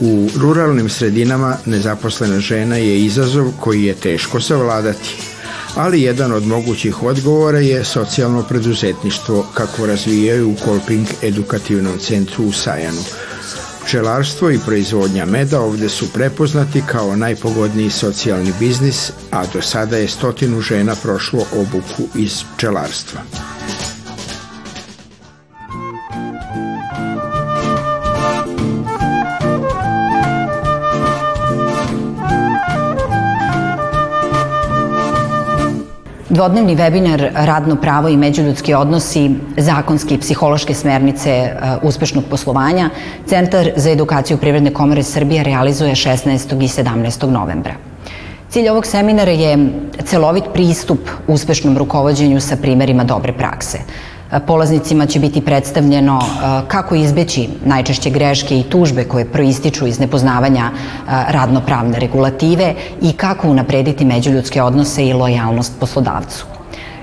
U 0.00 0.28
ruralnim 0.40 0.88
sredinama 0.88 1.56
nezaposlena 1.66 2.40
žena 2.40 2.76
je 2.76 3.04
izazov 3.04 3.46
koji 3.60 3.84
je 3.84 3.94
teško 3.94 4.40
savladati, 4.40 5.16
ali 5.76 6.02
jedan 6.02 6.32
od 6.32 6.46
mogućih 6.46 7.02
odgovora 7.02 7.58
je 7.58 7.84
socijalno 7.84 8.42
preduzetništvo 8.42 9.46
kako 9.54 9.86
razvijaju 9.86 10.50
u 10.50 10.56
Kolping 10.64 11.06
edukativnom 11.22 11.98
centru 11.98 12.44
u 12.44 12.52
Sajanu. 12.52 13.02
Pčelarstvo 13.90 14.50
i 14.50 14.58
proizvodnja 14.66 15.24
meda 15.26 15.60
ovde 15.60 15.88
su 15.88 16.12
prepoznati 16.12 16.82
kao 16.86 17.16
najpogodniji 17.16 17.90
socijalni 17.90 18.52
biznis, 18.60 19.10
a 19.30 19.46
do 19.52 19.62
sada 19.62 19.96
je 19.96 20.08
stotinu 20.08 20.60
žena 20.60 20.94
prošlo 21.02 21.46
obuku 21.52 22.02
iz 22.14 22.44
pčelarstva. 22.56 23.20
Dvodnevni 36.30 36.76
webinar 36.76 37.30
Radno 37.34 37.76
pravo 37.76 38.08
i 38.08 38.16
međuljudski 38.16 38.74
odnosi, 38.74 39.30
zakonske 39.56 40.14
i 40.14 40.18
psihološke 40.18 40.74
smernice 40.74 41.30
e, 41.30 41.56
uspešnog 41.82 42.24
poslovanja, 42.30 42.90
Centar 43.26 43.70
za 43.76 43.90
edukaciju 43.90 44.36
Privredne 44.36 44.74
komore 44.74 45.02
Srbije 45.02 45.42
realizuje 45.42 45.94
16. 45.94 46.64
i 46.64 46.68
17. 46.68 47.30
novembra. 47.30 47.74
Cilj 48.48 48.68
ovog 48.68 48.86
seminara 48.86 49.30
je 49.30 49.58
celovit 50.04 50.44
pristup 50.54 51.00
uspešnom 51.26 51.78
rukovodđenju 51.78 52.40
sa 52.40 52.56
primerima 52.56 53.04
dobre 53.04 53.32
prakse– 53.32 53.78
Polaznicima 54.46 55.06
će 55.06 55.20
biti 55.20 55.40
predstavljeno 55.40 56.20
e, 56.22 56.68
kako 56.68 56.94
izbeći 56.94 57.48
najčešće 57.64 58.10
greške 58.10 58.58
i 58.58 58.62
tužbe 58.62 59.04
koje 59.04 59.24
proističu 59.24 59.86
iz 59.86 59.98
nepoznavanja 59.98 60.70
e, 60.70 61.10
radnopravne 61.28 61.98
regulative 61.98 62.74
i 63.02 63.12
kako 63.12 63.48
unaprediti 63.48 64.04
međuljudske 64.04 64.62
odnose 64.62 65.06
i 65.06 65.12
lojalnost 65.12 65.72
poslodavcu. 65.80 66.46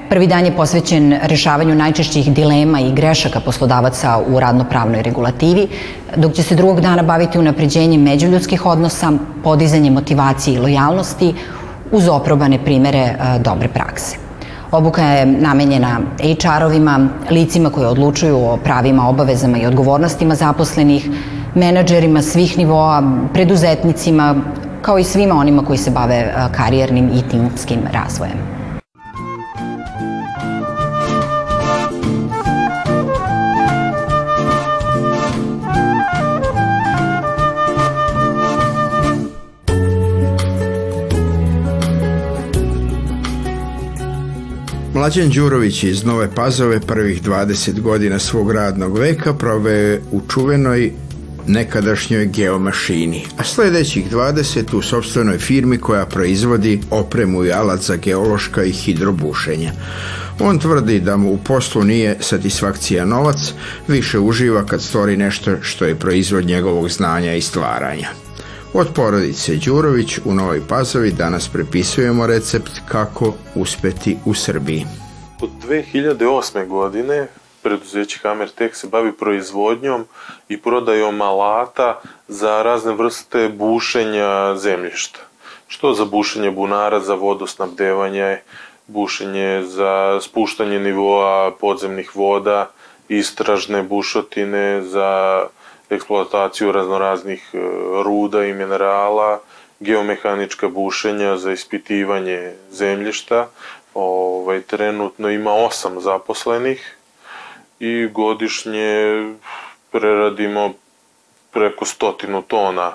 Prvi 0.09 0.27
dan 0.27 0.45
je 0.45 0.55
posvećen 0.55 1.19
rešavanju 1.23 1.75
najčešćih 1.75 2.33
dilema 2.33 2.79
i 2.79 2.91
grešaka 2.91 3.39
poslodavaca 3.39 4.21
u 4.27 4.39
radnopravnoj 4.39 5.01
regulativi, 5.01 5.67
dok 6.15 6.33
će 6.33 6.43
se 6.43 6.55
drugog 6.55 6.81
dana 6.81 7.03
baviti 7.03 7.39
unapređenjem 7.39 8.01
međuljudskih 8.01 8.65
odnosa, 8.65 9.11
podizanjem 9.43 9.93
motivacije 9.93 10.55
i 10.55 10.59
lojalnosti 10.59 11.33
uz 11.91 12.07
oprobane 12.07 12.63
primere 12.63 12.99
e, 12.99 13.15
dobre 13.39 13.67
prakse. 13.67 14.26
Obuka 14.71 15.03
je 15.03 15.25
namenjena 15.25 15.99
HR-ovima, 16.19 17.09
licima 17.29 17.69
koji 17.69 17.85
odlučuju 17.85 18.37
o 18.37 18.57
pravima, 18.57 19.09
obavezama 19.09 19.57
i 19.57 19.65
odgovornostima 19.65 20.35
zaposlenih, 20.35 21.09
menadžerima 21.55 22.21
svih 22.21 22.57
nivoa, 22.57 23.03
preduzetnicima, 23.33 24.35
kao 24.81 24.99
i 24.99 25.03
svima 25.03 25.35
onima 25.35 25.65
koji 25.65 25.77
se 25.77 25.91
bave 25.91 26.33
karijernim 26.51 27.09
i 27.13 27.29
timskim 27.29 27.79
razvojem. 27.93 28.56
Mlađan 45.07 45.29
Đurović 45.29 45.83
iz 45.83 46.03
Nove 46.03 46.35
Pazove 46.35 46.79
prvih 46.79 47.23
20 47.23 47.81
godina 47.81 48.19
svog 48.19 48.51
radnog 48.51 48.97
veka 48.97 49.33
proveo 49.33 49.97
u 50.11 50.21
čuvenoj 50.29 50.91
nekadašnjoj 51.47 52.25
geomašini, 52.25 53.25
a 53.37 53.43
sledećih 53.43 54.11
20 54.11 54.75
u 54.75 54.81
sobstvenoj 54.81 55.37
firmi 55.37 55.77
koja 55.77 56.05
proizvodi 56.05 56.81
opremu 56.91 57.45
i 57.45 57.51
alat 57.51 57.81
za 57.81 57.95
geološka 57.95 58.63
i 58.63 58.71
hidrobušenja. 58.71 59.71
On 60.39 60.59
tvrdi 60.59 60.99
da 60.99 61.17
mu 61.17 61.33
u 61.33 61.37
poslu 61.37 61.83
nije 61.83 62.17
satisfakcija 62.19 63.05
novac, 63.05 63.53
više 63.87 64.19
uživa 64.19 64.65
kad 64.65 64.81
stvori 64.81 65.17
nešto 65.17 65.55
što 65.61 65.85
je 65.85 65.99
proizvod 65.99 66.45
njegovog 66.45 66.89
znanja 66.89 67.33
i 67.33 67.41
stvaranja. 67.41 68.26
Od 68.79 68.87
porodice 68.95 69.55
Đurović 69.55 70.17
u 70.25 70.33
Novoj 70.33 70.61
Pazovi 70.69 71.11
danas 71.11 71.49
prepisujemo 71.53 72.27
recept 72.27 72.71
kako 72.89 73.33
uspeti 73.55 74.17
u 74.25 74.33
Srbiji. 74.33 74.85
Od 75.41 75.49
2008. 75.67 76.67
godine 76.67 77.27
preduzeće 77.61 78.19
Hamertek 78.19 78.75
se 78.75 78.87
bavi 78.87 79.11
proizvodnjom 79.11 80.05
i 80.49 80.61
prodajom 80.61 81.21
alata 81.21 82.01
za 82.27 82.63
razne 82.63 82.93
vrste 82.93 83.49
bušenja 83.49 84.55
zemljišta. 84.55 85.19
Što 85.67 85.93
za 85.93 86.05
bušenje 86.05 86.51
bunara, 86.51 86.99
za 86.99 87.13
vodosnabdevanje, 87.13 88.37
bušenje 88.87 89.63
za 89.65 90.19
spuštanje 90.21 90.79
nivoa 90.79 91.51
podzemnih 91.59 92.15
voda, 92.15 92.69
istražne 93.09 93.83
bušotine 93.83 94.81
za 94.81 95.41
eksploataciju 95.89 96.71
raznoraznih 96.71 97.49
e, 97.53 97.57
ruda 98.03 98.45
i 98.45 98.53
minerala, 98.53 99.39
geomehanička 99.79 100.67
bušenja 100.67 101.37
za 101.37 101.51
ispitivanje 101.51 102.53
zemljišta. 102.71 103.47
Ovaj, 103.93 104.61
trenutno 104.61 105.29
ima 105.29 105.53
osam 105.53 106.01
zaposlenih 106.01 106.97
i 107.79 108.07
godišnje 108.07 109.33
preradimo 109.91 110.73
preko 111.51 111.85
stotinu 111.85 112.41
tona 112.41 112.93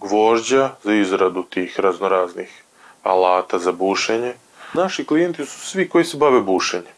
gvožđa 0.00 0.70
za 0.82 0.94
izradu 0.94 1.42
tih 1.42 1.80
raznoraznih 1.80 2.62
alata 3.02 3.58
za 3.58 3.72
bušenje. 3.72 4.32
Naši 4.72 5.04
klijenti 5.04 5.46
su 5.46 5.60
svi 5.60 5.88
koji 5.88 6.04
se 6.04 6.16
bave 6.16 6.40
bušenjem. 6.40 6.97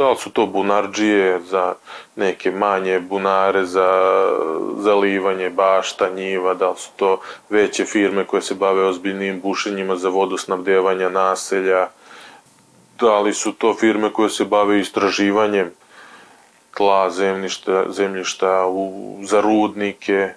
Da 0.00 0.10
li 0.10 0.16
su 0.16 0.30
to 0.30 0.46
bunarđije 0.46 1.40
za 1.40 1.74
neke 2.16 2.50
manje 2.50 3.00
bunare 3.00 3.64
za 3.64 3.88
zalivanje 4.78 5.50
bašta, 5.50 6.08
njiva, 6.08 6.54
da 6.54 6.70
li 6.70 6.76
su 6.76 6.90
to 6.96 7.20
veće 7.50 7.84
firme 7.84 8.24
koje 8.24 8.42
se 8.42 8.54
bave 8.54 8.84
ozbiljnim 8.84 9.40
bušenjima 9.40 9.96
za 9.96 10.08
vodosnabdevanja 10.08 11.08
naselja, 11.08 11.88
da 13.00 13.18
li 13.18 13.34
su 13.34 13.52
to 13.52 13.74
firme 13.74 14.12
koje 14.12 14.30
se 14.30 14.44
bave 14.44 14.80
istraživanjem 14.80 15.70
tla, 16.76 17.10
zemljišta, 17.10 17.84
zemljišta 17.88 18.66
u, 18.66 19.18
za 19.22 19.40
rudnike, 19.40 20.28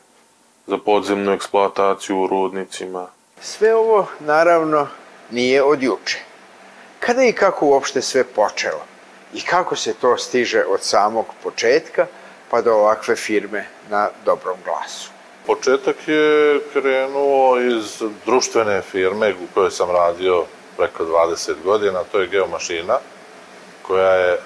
za 0.68 0.78
podzemnu 0.78 1.32
eksploataciju 1.32 2.20
u 2.20 2.28
rudnicima. 2.28 3.08
Sve 3.42 3.76
ovo, 3.76 4.08
naravno, 4.20 4.88
nije 5.32 5.64
od 5.64 5.84
juče. 5.84 6.20
Kada 7.00 7.24
i 7.24 7.34
kako 7.34 7.66
uopšte 7.66 8.02
sve 8.02 8.24
počelo? 8.24 8.93
I 9.34 9.42
kako 9.42 9.76
se 9.76 9.94
to 9.94 10.18
stiže 10.18 10.64
od 10.66 10.82
samog 10.82 11.26
početka 11.44 12.08
pa 12.50 12.62
do 12.62 12.74
ovakve 12.74 13.16
firme 13.16 13.66
na 13.90 14.10
dobrom 14.26 14.58
glasu? 14.66 15.12
Početak 15.46 15.96
je 16.08 16.60
krenuo 16.74 17.60
iz 17.60 18.02
društvene 18.26 18.82
firme 18.82 19.34
u 19.34 19.54
kojoj 19.54 19.72
sam 19.72 19.92
radio 19.92 20.46
preko 20.78 21.04
20 21.04 21.54
godina, 21.64 22.04
to 22.12 22.20
je 22.20 22.28
Geomašina, 22.28 22.98
koja 23.82 24.14
je 24.14 24.40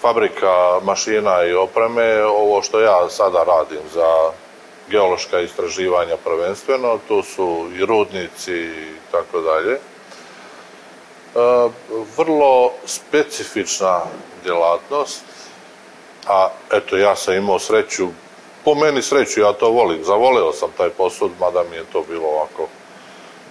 fabrika 0.00 0.80
mašina 0.82 1.44
i 1.44 1.54
opreme, 1.54 2.24
ovo 2.24 2.62
što 2.62 2.80
ja 2.80 3.08
sada 3.08 3.44
radim 3.44 3.82
za 3.94 4.32
geološka 4.90 5.40
istraživanja 5.40 6.16
prvenstveno, 6.24 6.98
tu 7.08 7.22
su 7.22 7.68
i 7.78 7.86
rudnici 7.86 8.54
i 8.54 8.94
tako 9.12 9.40
dalje. 9.40 9.78
E, 11.36 11.68
vrlo 12.16 12.72
specifična 12.84 14.00
djelatnost, 14.44 15.24
a 16.26 16.48
eto 16.72 16.96
ja 16.96 17.16
sam 17.16 17.34
imao 17.34 17.58
sreću, 17.58 18.08
po 18.64 18.74
meni 18.74 19.02
sreću, 19.02 19.40
ja 19.40 19.52
to 19.52 19.70
volim, 19.70 20.04
zavoleo 20.04 20.52
sam 20.52 20.70
taj 20.76 20.90
posud, 20.90 21.30
mada 21.40 21.62
mi 21.70 21.76
je 21.76 21.84
to 21.92 22.04
bilo 22.08 22.28
ovako 22.28 22.68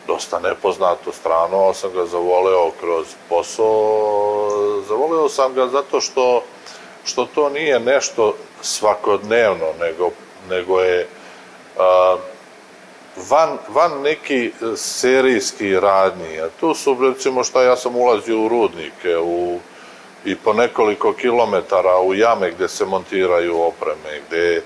dosta 0.07 0.39
nepoznato 0.39 1.11
strano, 1.11 1.57
ali 1.57 1.75
sam 1.75 1.93
ga 1.93 2.05
zavoleo 2.05 2.71
kroz 2.79 3.05
posao. 3.29 4.81
Zavoleo 4.87 5.29
sam 5.29 5.53
ga 5.53 5.67
zato 5.67 6.01
što, 6.01 6.43
što 7.05 7.25
to 7.25 7.49
nije 7.49 7.79
nešto 7.79 8.35
svakodnevno, 8.61 9.65
nego, 9.79 10.11
nego 10.49 10.79
je 10.79 11.07
a, 11.77 12.17
van, 13.29 13.57
van 13.69 14.01
neki 14.01 14.51
serijski 14.75 15.79
radnji. 15.79 16.39
A 16.41 16.49
tu 16.59 16.73
su, 16.73 16.97
recimo, 17.01 17.43
šta 17.43 17.63
ja 17.63 17.75
sam 17.75 17.95
ulazio 17.95 18.41
u 18.41 18.47
rudnike, 18.47 19.17
u, 19.17 19.59
i 20.25 20.35
po 20.35 20.53
nekoliko 20.53 21.13
kilometara 21.13 21.99
u 21.99 22.13
jame 22.13 22.51
gde 22.51 22.67
se 22.67 22.85
montiraju 22.85 23.61
opreme, 23.61 24.21
gde 24.27 24.61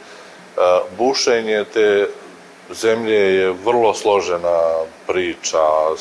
a, 0.58 0.82
bušenje 0.98 1.66
te 1.74 2.08
zemlje 2.72 3.36
je 3.36 3.52
vrlo 3.66 3.94
složena 3.94 4.62
priča, 5.08 5.60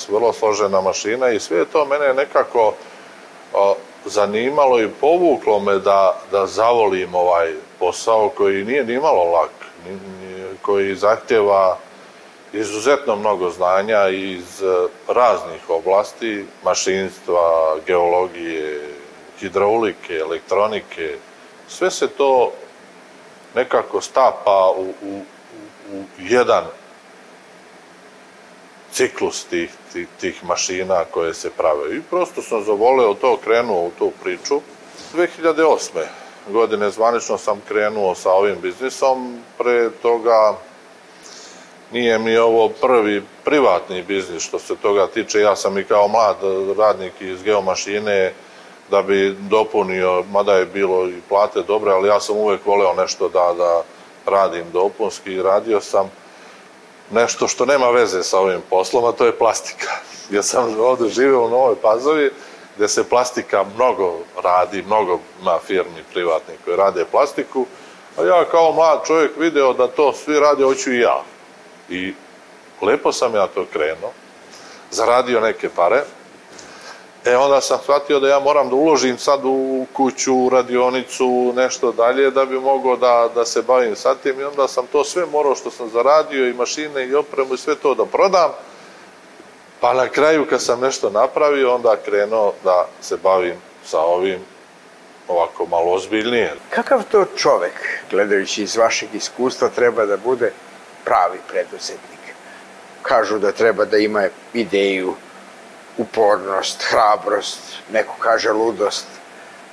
vrlo 0.09 0.33
složena 0.33 0.81
mašina 0.81 1.31
i 1.31 1.41
sve 1.41 1.65
to 1.65 1.85
mene 1.85 2.15
nekako 2.15 2.75
o, 3.55 3.75
zanimalo 4.05 4.81
i 4.81 4.89
povuklo 5.01 5.61
me 5.61 5.79
da, 5.79 6.21
da 6.31 6.47
zavolim 6.47 7.15
ovaj 7.15 7.53
posao 7.79 8.29
koji 8.29 8.65
nije 8.65 8.85
ni 8.85 8.99
malo 8.99 9.25
lak, 9.25 9.51
koji 10.63 10.95
zahtjeva 10.95 11.79
izuzetno 12.53 13.17
mnogo 13.17 13.51
znanja 13.51 14.09
iz 14.09 14.63
e, 14.63 14.89
raznih 15.09 15.71
oblasti, 15.71 16.47
mašinstva, 16.65 17.77
geologije, 17.87 18.95
hidraulike, 19.41 20.15
elektronike, 20.15 21.17
sve 21.69 21.91
se 21.91 22.09
to 22.09 22.53
nekako 23.55 24.01
stapa 24.01 24.73
u, 24.77 24.95
u, 25.03 25.23
u 25.93 26.03
jedan 26.19 26.65
ciklus 28.93 29.45
tih, 29.45 29.71
tih, 29.93 30.09
tih 30.21 30.45
mašina 30.45 31.05
koje 31.05 31.35
se 31.35 31.51
prave. 31.51 31.97
I 31.97 32.03
prosto 32.11 32.43
sam 32.43 32.65
zavoleo 32.65 33.15
to, 33.15 33.37
krenuo 33.45 33.87
u 33.87 33.91
tu 33.99 34.13
priču. 34.23 34.61
2008. 35.15 35.79
godine 36.53 36.91
zvanično 36.91 37.39
sam 37.39 37.61
krenuo 37.69 38.15
sa 38.15 38.31
ovim 38.31 38.57
biznisom, 38.63 39.39
pre 39.59 39.91
toga 40.03 40.57
nije 41.93 42.19
mi 42.19 42.37
ovo 42.37 42.69
prvi 42.69 43.23
privatni 43.45 44.03
biznis 44.03 44.43
što 44.43 44.59
se 44.59 44.77
toga 44.77 45.07
tiče. 45.07 45.41
Ja 45.41 45.57
sam 45.57 45.79
i 45.79 45.85
kao 45.85 46.09
mlad 46.09 46.37
radnik 46.79 47.13
iz 47.21 47.43
geomašine 47.43 48.33
da 48.91 49.03
bi 49.03 49.37
dopunio, 49.51 50.25
mada 50.33 50.55
je 50.55 50.67
bilo 50.67 51.09
i 51.09 51.21
plate 51.29 51.63
dobre, 51.63 51.93
ali 51.93 52.09
ja 52.09 52.21
sam 52.21 52.37
uvek 52.37 52.67
voleo 52.67 52.95
nešto 52.95 53.29
da, 53.29 53.55
da 53.59 53.83
radim 54.27 54.65
dopunski 54.73 55.33
i 55.33 55.43
radio 55.43 55.81
sam 55.81 56.11
nešto 57.11 57.49
što 57.49 57.67
nema 57.67 57.91
veze 57.91 58.23
sa 58.23 58.39
ovim 58.39 58.61
poslom, 58.71 59.05
a 59.05 59.13
to 59.13 59.27
je 59.27 59.39
plastika. 59.39 59.91
Ja 60.31 60.43
sam 60.43 60.81
ovde 60.81 61.09
živeo 61.09 61.45
u 61.45 61.51
Novoj 61.51 61.75
Pazovi, 61.83 62.31
gde 62.77 62.89
se 62.89 63.09
plastika 63.09 63.65
mnogo 63.75 64.19
radi, 64.43 64.83
mnogo 64.83 65.19
ima 65.41 65.59
firmi 65.67 66.05
privatni 66.13 66.55
koji 66.65 66.77
rade 66.77 67.05
plastiku, 67.05 67.67
a 68.17 68.23
ja 68.23 68.45
kao 68.45 68.73
mlad 68.73 69.07
čovjek 69.07 69.37
video 69.37 69.73
da 69.73 69.87
to 69.87 70.13
svi 70.13 70.41
rade, 70.41 70.65
hoću 70.65 70.93
i 70.93 71.01
ja. 71.01 71.23
I 71.89 72.15
lepo 72.83 73.13
sam 73.13 73.35
ja 73.35 73.47
to 73.47 73.67
krenuo, 73.73 74.13
zaradio 74.91 75.41
neke 75.41 75.69
pare, 75.69 76.03
E 77.25 77.37
onda 77.37 77.61
sam 77.61 77.79
shvatio 77.83 78.21
da 78.21 78.29
ja 78.29 78.41
moram 78.41 78.69
da 78.69 78.75
uložim 78.75 79.19
sad 79.19 79.41
u 79.45 79.87
kuću, 79.93 80.35
u 80.35 80.49
radionicu, 80.49 81.53
nešto 81.57 81.93
dalje 81.93 82.31
da 82.31 82.45
bi 82.45 82.61
mogao 82.61 82.97
da, 82.97 83.29
da 83.35 83.45
se 83.45 83.63
bavim 83.63 83.97
sa 83.97 84.15
tim 84.15 84.41
i 84.41 84.45
onda 84.45 84.69
sam 84.69 84.87
to 84.87 85.05
sve 85.05 85.27
morao 85.27 85.55
što 85.55 85.71
sam 85.71 85.89
zaradio 85.89 86.49
i 86.49 86.53
mašine 86.53 87.07
i 87.07 87.15
opremu 87.15 87.55
i 87.55 87.59
sve 87.59 87.75
to 87.75 87.95
da 87.95 88.05
prodam. 88.07 88.51
Pa 89.81 89.95
na 89.95 90.09
kraju 90.09 90.47
kad 90.51 90.63
sam 90.63 90.81
nešto 90.81 91.11
napravio 91.11 91.75
onda 91.75 91.97
krenuo 92.05 92.53
da 92.65 92.87
se 93.01 93.17
bavim 93.17 93.57
sa 93.85 94.01
ovim 94.01 94.39
ovako 95.29 95.67
malo 95.67 95.93
ozbiljnije. 95.93 96.55
Kakav 96.71 97.03
to 97.11 97.25
čovek, 97.37 98.01
gledajući 98.11 98.63
iz 98.63 98.77
vašeg 98.77 99.09
iskustva, 99.15 99.69
treba 99.69 100.07
da 100.07 100.17
bude 100.17 100.53
pravi 101.09 101.39
preduzetnik? 101.49 102.21
Kažu 103.03 103.39
da 103.39 103.53
treba 103.53 103.85
da 103.85 103.97
ima 103.97 104.29
ideju, 104.53 105.15
upornost, 105.99 106.83
hrabrost, 106.91 107.61
neko 107.93 108.15
kaže 108.19 108.53
ludost, 108.53 109.07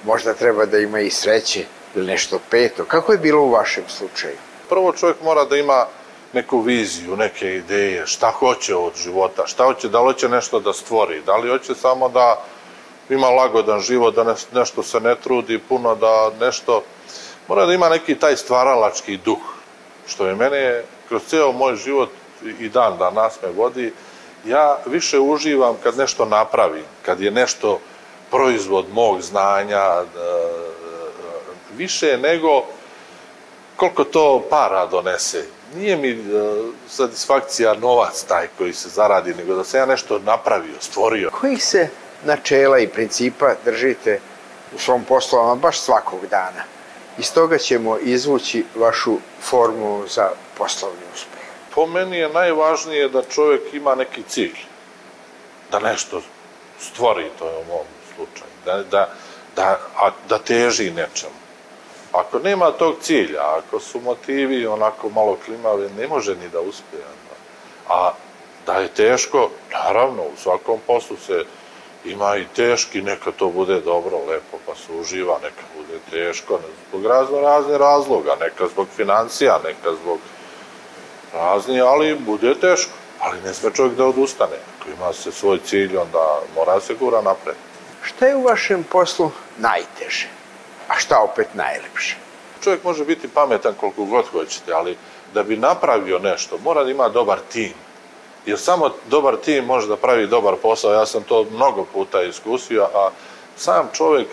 možda 0.03 0.33
treba 0.33 0.65
da 0.65 0.79
ima 0.79 0.99
i 0.99 1.11
sreće 1.11 1.65
ili 1.95 2.07
nešto 2.07 2.39
peto. 2.49 2.85
Kako 2.85 3.11
je 3.11 3.17
bilo 3.17 3.41
u 3.41 3.51
vašem 3.51 3.83
slučaju? 3.87 4.37
Prvo 4.69 4.93
čovjek 4.93 5.21
mora 5.23 5.45
da 5.45 5.57
ima 5.57 5.85
neku 6.33 6.59
viziju, 6.59 7.15
neke 7.15 7.55
ideje, 7.55 8.07
šta 8.07 8.31
hoće 8.31 8.75
od 8.75 8.95
života, 8.95 9.47
šta 9.47 9.63
hoće, 9.63 9.89
da 9.89 10.01
li 10.01 10.13
hoće 10.13 10.29
nešto 10.29 10.59
da 10.59 10.73
stvori, 10.73 11.21
da 11.25 11.35
li 11.37 11.49
hoće 11.49 11.75
samo 11.75 12.09
da 12.09 12.43
ima 13.09 13.29
lagodan 13.29 13.79
život, 13.79 14.15
da 14.15 14.35
nešto 14.53 14.83
se 14.83 14.99
ne 14.99 15.15
trudi 15.15 15.59
puno, 15.59 15.95
da 15.95 16.31
nešto... 16.39 16.83
Mora 17.47 17.65
da 17.65 17.73
ima 17.73 17.89
neki 17.89 18.15
taj 18.15 18.37
stvaralački 18.37 19.17
duh, 19.17 19.41
što 20.07 20.27
je 20.27 20.35
mene 20.35 20.83
kroz 21.15 21.29
ceo 21.29 21.51
moj 21.51 21.75
život 21.75 22.09
i 22.59 22.69
dan 22.69 22.97
danas 22.97 23.41
me 23.43 23.49
vodi, 23.49 23.93
ja 24.45 24.77
više 24.85 25.19
uživam 25.19 25.75
kad 25.83 25.97
nešto 25.97 26.25
napravim, 26.25 26.83
kad 27.05 27.21
je 27.21 27.31
nešto 27.31 27.79
proizvod 28.31 28.85
mog 28.91 29.21
znanja, 29.21 29.77
e, 29.77 30.05
više 31.77 32.17
nego 32.17 32.63
koliko 33.75 34.03
to 34.03 34.43
para 34.49 34.85
donese. 34.85 35.45
Nije 35.75 35.97
mi 35.97 36.09
e, 36.09 36.15
satisfakcija 36.89 37.73
novac 37.73 38.23
taj 38.23 38.47
koji 38.57 38.73
se 38.73 38.89
zaradi, 38.89 39.33
nego 39.33 39.55
da 39.55 39.63
se 39.63 39.77
ja 39.77 39.85
nešto 39.85 40.19
napravio, 40.19 40.75
stvorio. 40.79 41.29
Kojih 41.39 41.65
se 41.65 41.89
načela 42.25 42.79
i 42.79 42.87
principa 42.87 43.53
držite 43.65 44.19
u 44.75 44.79
svom 44.79 45.03
poslovama 45.03 45.55
baš 45.55 45.79
svakog 45.79 46.27
dana? 46.29 46.74
Iz 47.17 47.33
toga 47.33 47.57
ćemo 47.57 47.97
izvući 47.97 48.65
vašu 48.75 49.17
formulu 49.41 50.07
za 50.07 50.29
poslovni 50.57 51.01
uspeh 51.13 51.35
po 51.75 51.85
meni 51.85 52.17
je 52.17 52.29
najvažnije 52.29 53.09
da 53.09 53.23
čovjek 53.23 53.73
ima 53.73 53.95
neki 53.95 54.23
cilj, 54.23 54.55
da 55.71 55.79
nešto 55.79 56.21
stvori, 56.79 57.29
to 57.39 57.49
je 57.49 57.57
u 57.57 57.65
mom 57.65 57.85
slučaju, 58.15 58.51
da, 58.65 58.83
da, 58.83 59.09
da, 59.55 59.79
a, 59.99 60.09
da 60.29 60.37
teži 60.37 60.91
nečemu. 60.91 61.39
Ako 62.11 62.39
nema 62.39 62.71
tog 62.71 62.95
cilja, 63.01 63.41
ako 63.57 63.79
su 63.79 64.01
motivi 64.01 64.67
onako 64.67 65.09
malo 65.09 65.37
klimavi, 65.45 65.89
ne 65.97 66.07
može 66.07 66.35
ni 66.35 66.49
da 66.49 66.59
uspije. 66.59 67.03
A 67.89 68.11
da 68.65 68.73
je 68.73 68.87
teško, 68.87 69.49
naravno, 69.71 70.21
u 70.23 70.37
svakom 70.37 70.79
poslu 70.87 71.17
se 71.17 71.45
ima 72.05 72.37
i 72.37 72.45
teški, 72.55 73.01
neka 73.01 73.31
to 73.31 73.49
bude 73.49 73.81
dobro, 73.81 74.17
lepo, 74.17 74.57
pa 74.65 74.75
se 74.75 74.93
uživa, 74.99 75.39
neka 75.43 75.63
bude 75.77 75.99
teško, 76.11 76.59
zbog 76.89 77.05
razno 77.05 77.39
razne 77.39 77.77
razloga, 77.77 78.35
neka 78.39 78.67
zbog 78.67 78.87
financija, 78.95 79.59
neka 79.63 79.95
zbog 80.03 80.19
razni, 81.33 81.81
ali 81.81 82.15
bude 82.15 82.55
teško. 82.55 82.91
ali 83.19 83.41
ne 83.41 83.53
sme 83.53 83.71
čovjek 83.73 83.97
da 83.97 84.05
odustane. 84.05 84.57
Ako 84.79 84.89
ima 84.89 85.13
se 85.13 85.31
svoj 85.31 85.59
cilj, 85.65 85.97
onda 85.97 86.39
mora 86.55 86.79
se 86.79 86.93
gura 86.93 87.21
napred. 87.21 87.55
Šta 88.03 88.27
je 88.27 88.35
u 88.35 88.43
vašem 88.43 88.83
poslu 88.83 89.31
najteže, 89.57 90.27
a 90.87 90.95
šta 90.97 91.19
opet 91.19 91.47
najlepše? 91.53 92.15
Čovjek 92.63 92.83
može 92.83 93.05
biti 93.05 93.27
pametan 93.27 93.73
koliko 93.79 94.05
god 94.05 94.25
hoćete, 94.27 94.73
ali 94.73 94.97
da 95.33 95.43
bi 95.43 95.57
napravio 95.57 96.19
nešto, 96.19 96.57
mora 96.63 96.83
da 96.83 96.91
ima 96.91 97.09
dobar 97.09 97.39
tim. 97.51 97.73
Jer 98.45 98.59
samo 98.59 98.89
dobar 99.09 99.35
tim 99.37 99.65
može 99.65 99.87
da 99.87 99.95
pravi 99.95 100.27
dobar 100.27 100.55
posao. 100.61 100.93
Ja 100.93 101.05
sam 101.05 101.23
to 101.23 101.45
mnogo 101.51 101.85
puta 101.93 102.21
iskusio, 102.21 102.87
a 102.93 103.09
sam 103.57 103.89
čovjek 103.93 104.27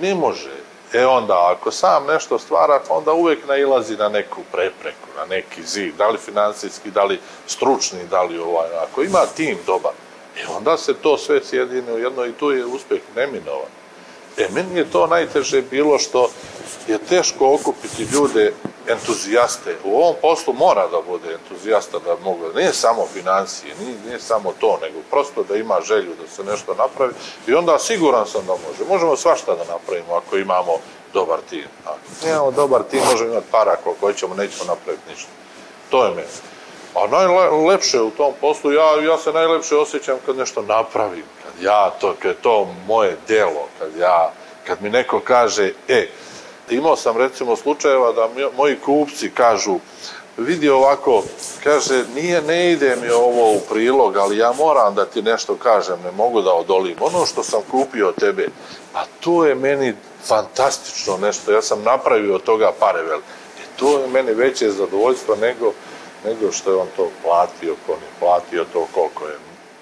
ne 0.00 0.14
može. 0.14 0.50
E 0.92 1.06
onda, 1.06 1.52
ako 1.56 1.70
sam 1.70 2.06
nešto 2.06 2.38
stvara, 2.38 2.80
onda 2.88 3.12
uvek 3.12 3.48
nailazi 3.48 3.96
na 3.96 4.08
neku 4.08 4.40
prepreku, 4.52 5.08
na 5.16 5.24
neki 5.26 5.62
zid, 5.62 5.94
da 5.98 6.08
li 6.08 6.18
finansijski, 6.18 6.90
da 6.90 7.04
li 7.04 7.20
stručni, 7.46 7.98
da 8.10 8.22
li 8.22 8.38
ovaj. 8.38 8.68
Ako 8.76 9.02
ima 9.02 9.26
tim 9.36 9.58
dobar, 9.66 9.92
e 10.36 10.46
onda 10.56 10.76
se 10.76 10.94
to 10.94 11.18
sve 11.18 11.44
sjedine 11.44 11.92
u 11.92 11.98
jedno 11.98 12.26
i 12.26 12.32
tu 12.32 12.50
je 12.50 12.66
uspeh 12.66 13.00
neminovan. 13.16 13.83
E, 14.38 14.48
meni 14.52 14.78
je 14.78 14.90
to 14.90 15.06
najteže 15.06 15.62
bilo 15.62 15.98
što 15.98 16.30
je 16.88 16.98
teško 16.98 17.54
okupiti 17.54 18.02
ljude 18.12 18.52
entuzijaste. 18.88 19.76
U 19.84 19.96
ovom 19.96 20.14
poslu 20.22 20.54
mora 20.54 20.88
da 20.88 21.00
bude 21.06 21.34
entuzijasta 21.34 21.98
da 21.98 22.16
mogu, 22.24 22.44
nije 22.56 22.72
samo 22.72 23.06
financije, 23.12 23.74
nije, 23.80 23.96
nije 24.06 24.20
samo 24.20 24.52
to, 24.60 24.78
nego 24.82 24.98
prosto 25.10 25.42
da 25.42 25.56
ima 25.56 25.80
želju 25.84 26.10
da 26.22 26.28
se 26.28 26.44
nešto 26.44 26.74
napravi 26.74 27.12
i 27.46 27.54
onda 27.54 27.78
siguran 27.78 28.26
sam 28.26 28.46
da 28.46 28.52
može. 28.52 28.84
Možemo 28.88 29.16
svašta 29.16 29.54
da 29.54 29.64
napravimo 29.72 30.14
ako 30.14 30.36
imamo 30.36 30.72
dobar 31.12 31.38
tim. 31.50 31.66
Ako 31.84 32.26
nemamo 32.26 32.50
dobar 32.50 32.82
tim, 32.90 33.00
možemo 33.10 33.30
imati 33.30 33.50
para 33.50 33.72
ako 33.72 33.94
hoćemo, 34.00 34.34
nećemo 34.34 34.64
napraviti 34.64 35.10
ništa. 35.10 35.30
To 35.90 36.04
je 36.04 36.10
meni. 36.10 36.28
A 36.94 37.06
najlepše 37.06 38.00
u 38.00 38.10
tom 38.10 38.32
poslu, 38.40 38.72
ja, 38.72 39.00
ja 39.02 39.18
se 39.18 39.32
najlepše 39.32 39.76
osjećam 39.76 40.16
kad 40.26 40.36
nešto 40.36 40.62
napravim, 40.62 41.24
ja 41.62 41.90
to, 42.00 42.14
kad 42.22 42.30
je 42.30 42.42
to 42.42 42.68
moje 42.86 43.16
delo, 43.28 43.68
kad 43.78 43.96
ja, 43.96 44.32
kad 44.66 44.82
mi 44.82 44.90
neko 44.90 45.20
kaže, 45.20 45.72
e, 45.88 46.06
Imao 46.70 46.96
sam 46.96 47.16
recimo 47.16 47.56
slučajeva 47.56 48.12
da 48.12 48.28
moji 48.56 48.76
kupci 48.84 49.30
kažu, 49.30 49.78
vidi 50.36 50.68
ovako, 50.68 51.22
kaže, 51.64 52.04
nije, 52.14 52.42
ne 52.42 52.72
ide 52.72 52.96
mi 52.96 53.10
ovo 53.10 53.52
u 53.52 53.60
prilog, 53.70 54.16
ali 54.16 54.38
ja 54.38 54.52
moram 54.52 54.94
da 54.94 55.04
ti 55.04 55.22
nešto 55.22 55.54
kažem, 55.54 56.02
ne 56.04 56.10
mogu 56.10 56.42
da 56.42 56.52
odolim. 56.52 56.96
Ono 57.00 57.26
što 57.26 57.42
sam 57.42 57.60
kupio 57.70 58.08
od 58.08 58.14
tebe, 58.14 58.48
a 58.94 59.04
to 59.20 59.46
je 59.46 59.54
meni 59.54 59.94
fantastično 60.24 61.16
nešto, 61.16 61.52
ja 61.52 61.62
sam 61.62 61.82
napravio 61.82 62.34
od 62.34 62.42
toga 62.42 62.72
pare 62.80 63.02
vel. 63.02 63.18
E, 63.18 63.62
to 63.76 63.98
je 63.98 64.08
meni 64.08 64.32
veće 64.32 64.70
zadovoljstvo 64.70 65.36
nego, 65.36 65.72
nego 66.24 66.52
što 66.52 66.70
je 66.70 66.76
on 66.76 66.88
to 66.96 67.10
platio, 67.22 67.74
ko 67.86 67.92
ne 67.92 68.08
platio 68.20 68.64
to 68.72 68.86
koliko 68.94 69.26
je 69.26 69.34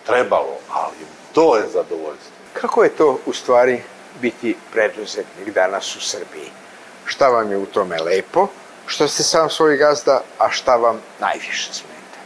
trebalo, 0.07 0.57
ali 0.73 1.22
to 1.33 1.57
je 1.57 1.63
zadovoljstvo. 1.63 2.33
Kako 2.53 2.85
je 2.85 2.91
to 2.91 3.19
u 3.27 3.33
stvari 3.33 3.83
biti 4.21 4.57
preduzetnik 4.73 5.55
danas 5.55 5.97
u 5.97 6.01
Srbiji? 6.01 6.51
šta 7.05 7.29
vam 7.29 7.51
je 7.51 7.57
u 7.57 7.67
tome 7.67 7.99
lepo, 8.01 8.47
što 8.87 9.09
ste 9.09 9.23
sam 9.23 9.51
svoj 9.51 9.77
gazda, 9.77 10.21
a 10.39 10.51
šta 10.51 10.77
vam 10.77 11.01
najviše 11.21 11.73
smeta? 11.73 12.19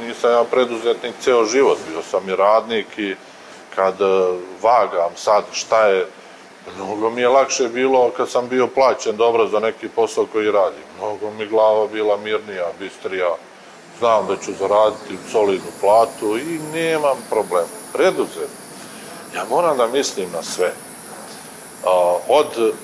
Nisam 0.00 0.30
ja 0.30 0.44
preduzetnik 0.44 1.14
ceo 1.20 1.44
život, 1.44 1.78
bio 1.88 2.02
sam 2.02 2.28
i 2.28 2.36
radnik 2.36 2.98
i 2.98 3.16
kad 3.74 4.00
e, 4.00 4.04
vagam 4.62 5.12
sad 5.16 5.44
šta 5.52 5.86
je, 5.86 6.06
mnogo 6.76 7.10
mi 7.10 7.20
je 7.20 7.28
lakše 7.28 7.68
bilo 7.68 8.10
kad 8.16 8.30
sam 8.30 8.48
bio 8.48 8.66
plaćen 8.66 9.16
dobro 9.16 9.46
za 9.48 9.60
neki 9.60 9.88
posao 9.88 10.26
koji 10.32 10.52
radim. 10.52 10.84
Mnogo 10.98 11.30
mi 11.30 11.46
glava 11.46 11.86
bila 11.86 12.16
mirnija, 12.16 12.66
bistrija, 12.78 13.34
znam 13.98 14.26
da 14.26 14.36
ću 14.36 14.52
zaraditi 14.52 15.30
solidnu 15.32 15.70
platu 15.80 16.38
i 16.38 16.58
nemam 16.72 17.16
problema. 17.30 17.81
Preduzetnik. 17.92 18.62
Ja 19.34 19.44
moram 19.50 19.76
da 19.76 19.86
mislim 19.86 20.32
na 20.32 20.42
sve. 20.42 20.72
Od 22.28 22.74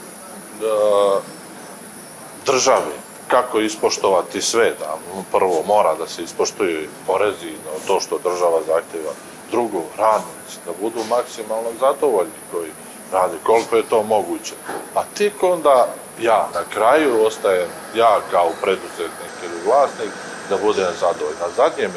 države, 2.47 2.93
kako 3.29 3.61
ispoštovati 3.61 4.43
sve, 4.43 4.75
da 4.81 4.97
prvo 5.33 5.63
mora 5.67 5.95
da 5.95 6.07
se 6.07 6.23
ispoštuju 6.23 6.89
porezi, 7.07 7.53
no, 7.65 7.87
to 7.87 8.01
što 8.01 8.19
država 8.19 8.61
zahteva, 8.67 9.13
drugo, 9.51 9.83
radnici, 9.97 10.59
da 10.67 10.73
budu 10.81 11.05
maksimalno 11.05 11.71
zadovoljni 11.81 12.41
koji 12.53 12.71
rade, 13.13 13.35
koliko 13.43 13.77
je 13.77 13.89
to 13.89 14.03
moguće. 14.03 14.55
Pa 14.95 15.05
tek 15.15 15.43
onda 15.43 15.89
ja 16.21 16.49
na 16.55 16.61
kraju 16.75 17.27
ostajem, 17.27 17.69
ja 17.95 18.21
kao 18.31 18.51
preduzetnik 18.61 19.35
ili 19.45 19.65
vlasnik, 19.67 20.11
da 20.51 20.57
budem 20.57 20.93
zadovoljan. 21.01 21.41
Na 21.41 21.49
zadnje 21.57 21.89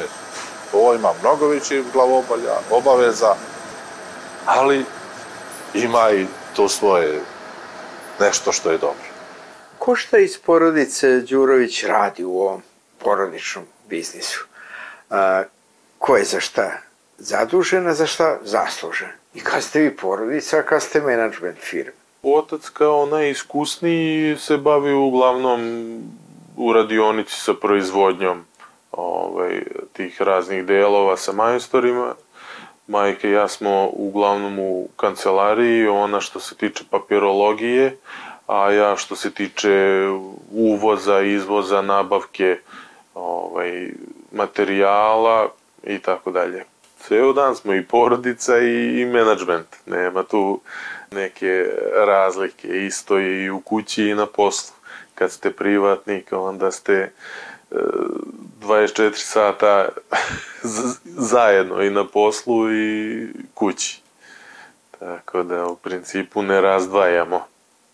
ovo 0.72 0.94
ima 0.94 1.12
mnogo 1.20 1.48
većih 1.48 1.84
glavobolja, 1.92 2.54
obaveza, 2.70 3.34
ali 4.46 4.84
ima 5.74 6.10
i 6.10 6.26
to 6.56 6.68
svoje 6.68 7.20
nešto 8.20 8.52
što 8.52 8.70
je 8.70 8.78
dobro. 8.78 9.04
Ko 9.78 9.96
šta 9.96 10.18
iz 10.18 10.38
porodice 10.38 11.20
Đurović 11.20 11.84
radi 11.84 12.24
u 12.24 12.40
ovom 12.40 12.62
porodičnom 12.98 13.64
biznisu? 13.88 14.46
A, 15.10 15.42
ko 15.98 16.16
je 16.16 16.24
za 16.24 16.40
šta 16.40 16.70
zadužen, 17.18 17.86
a 17.86 17.94
za 17.94 18.06
šta 18.06 18.38
zaslužen? 18.44 19.08
I 19.34 19.40
kad 19.40 19.62
ste 19.62 19.80
vi 19.80 19.96
porodica, 19.96 20.58
a 20.58 20.62
kad 20.62 20.82
ste 20.82 21.00
menadžment 21.00 21.58
firme? 21.58 21.92
Otac 22.22 22.68
kao 22.68 23.06
najiskusniji 23.06 24.36
se 24.38 24.56
bavi 24.56 24.92
uglavnom 24.92 25.60
u 26.56 26.72
radionici 26.72 27.40
sa 27.40 27.54
proizvodnjom 27.54 28.44
ovaj, 28.92 29.62
tih 29.92 30.22
raznih 30.22 30.64
delova 30.64 31.16
sa 31.16 31.32
majstorima. 31.32 32.14
Majke 32.86 33.28
i 33.28 33.32
ja 33.32 33.48
smo 33.48 33.90
uglavnom 33.92 34.58
u 34.58 34.88
kancelariji, 34.96 35.88
ona 35.88 36.20
što 36.20 36.40
se 36.40 36.54
tiče 36.54 36.84
papirologije, 36.90 37.96
a 38.46 38.70
ja 38.70 38.96
što 38.96 39.16
se 39.16 39.30
tiče 39.30 40.06
uvoza, 40.52 41.20
izvoza, 41.20 41.82
nabavke 41.82 42.58
ovaj, 43.14 43.90
materijala 44.32 45.48
i 45.84 45.98
tako 45.98 46.30
dalje. 46.30 46.64
Ceo 46.98 47.32
dan 47.32 47.56
smo 47.56 47.74
i 47.74 47.84
porodica 47.84 48.58
i, 48.58 49.00
i 49.00 49.04
menadžment. 49.04 49.66
Nema 49.86 50.22
tu 50.22 50.60
neke 51.10 51.66
razlike. 52.06 52.86
Isto 52.86 53.18
je 53.18 53.44
i 53.44 53.50
u 53.50 53.60
kući 53.60 54.04
i 54.04 54.14
na 54.14 54.26
poslu. 54.26 54.74
Kad 55.14 55.32
ste 55.32 55.50
privatnik, 55.50 56.32
onda 56.32 56.70
ste 56.70 57.12
24 58.62 59.06
e, 59.06 59.12
sata 59.14 59.88
zajedno 61.04 61.82
i 61.82 61.90
na 61.90 62.06
poslu 62.06 62.72
i 62.72 63.28
kući. 63.54 64.00
Tako 64.98 65.42
da 65.42 65.66
u 65.66 65.76
principu 65.76 66.42
ne 66.42 66.60
razdvajamo. 66.60 67.46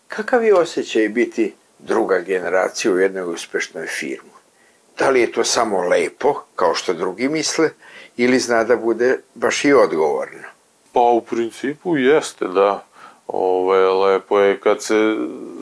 Kakav 0.09 0.45
je 0.45 0.55
osjećaj 0.55 1.09
biti 1.09 1.55
druga 1.79 2.19
generacija 2.19 2.93
u 2.93 2.99
jednoj 2.99 3.35
uspešnoj 3.35 3.87
firmu? 3.87 4.31
Da 4.99 5.11
li 5.11 5.21
je 5.21 5.33
to 5.33 5.45
samo 5.45 5.81
lepo, 5.81 6.35
kao 6.57 6.75
što 6.75 6.95
drugi 6.95 7.29
misle, 7.29 7.71
ili 8.17 8.39
zna 8.39 8.65
da 8.65 8.77
bude 8.77 9.19
baš 9.35 9.65
i 9.65 9.73
odgovorno? 9.73 10.49
Pa 10.93 11.01
u 11.01 11.21
principu 11.21 11.97
jeste, 11.97 12.49
da. 12.49 12.85
Ove, 13.27 13.89
lepo 13.89 14.41
je 14.41 14.61
kad 14.61 14.83
se, 14.83 15.17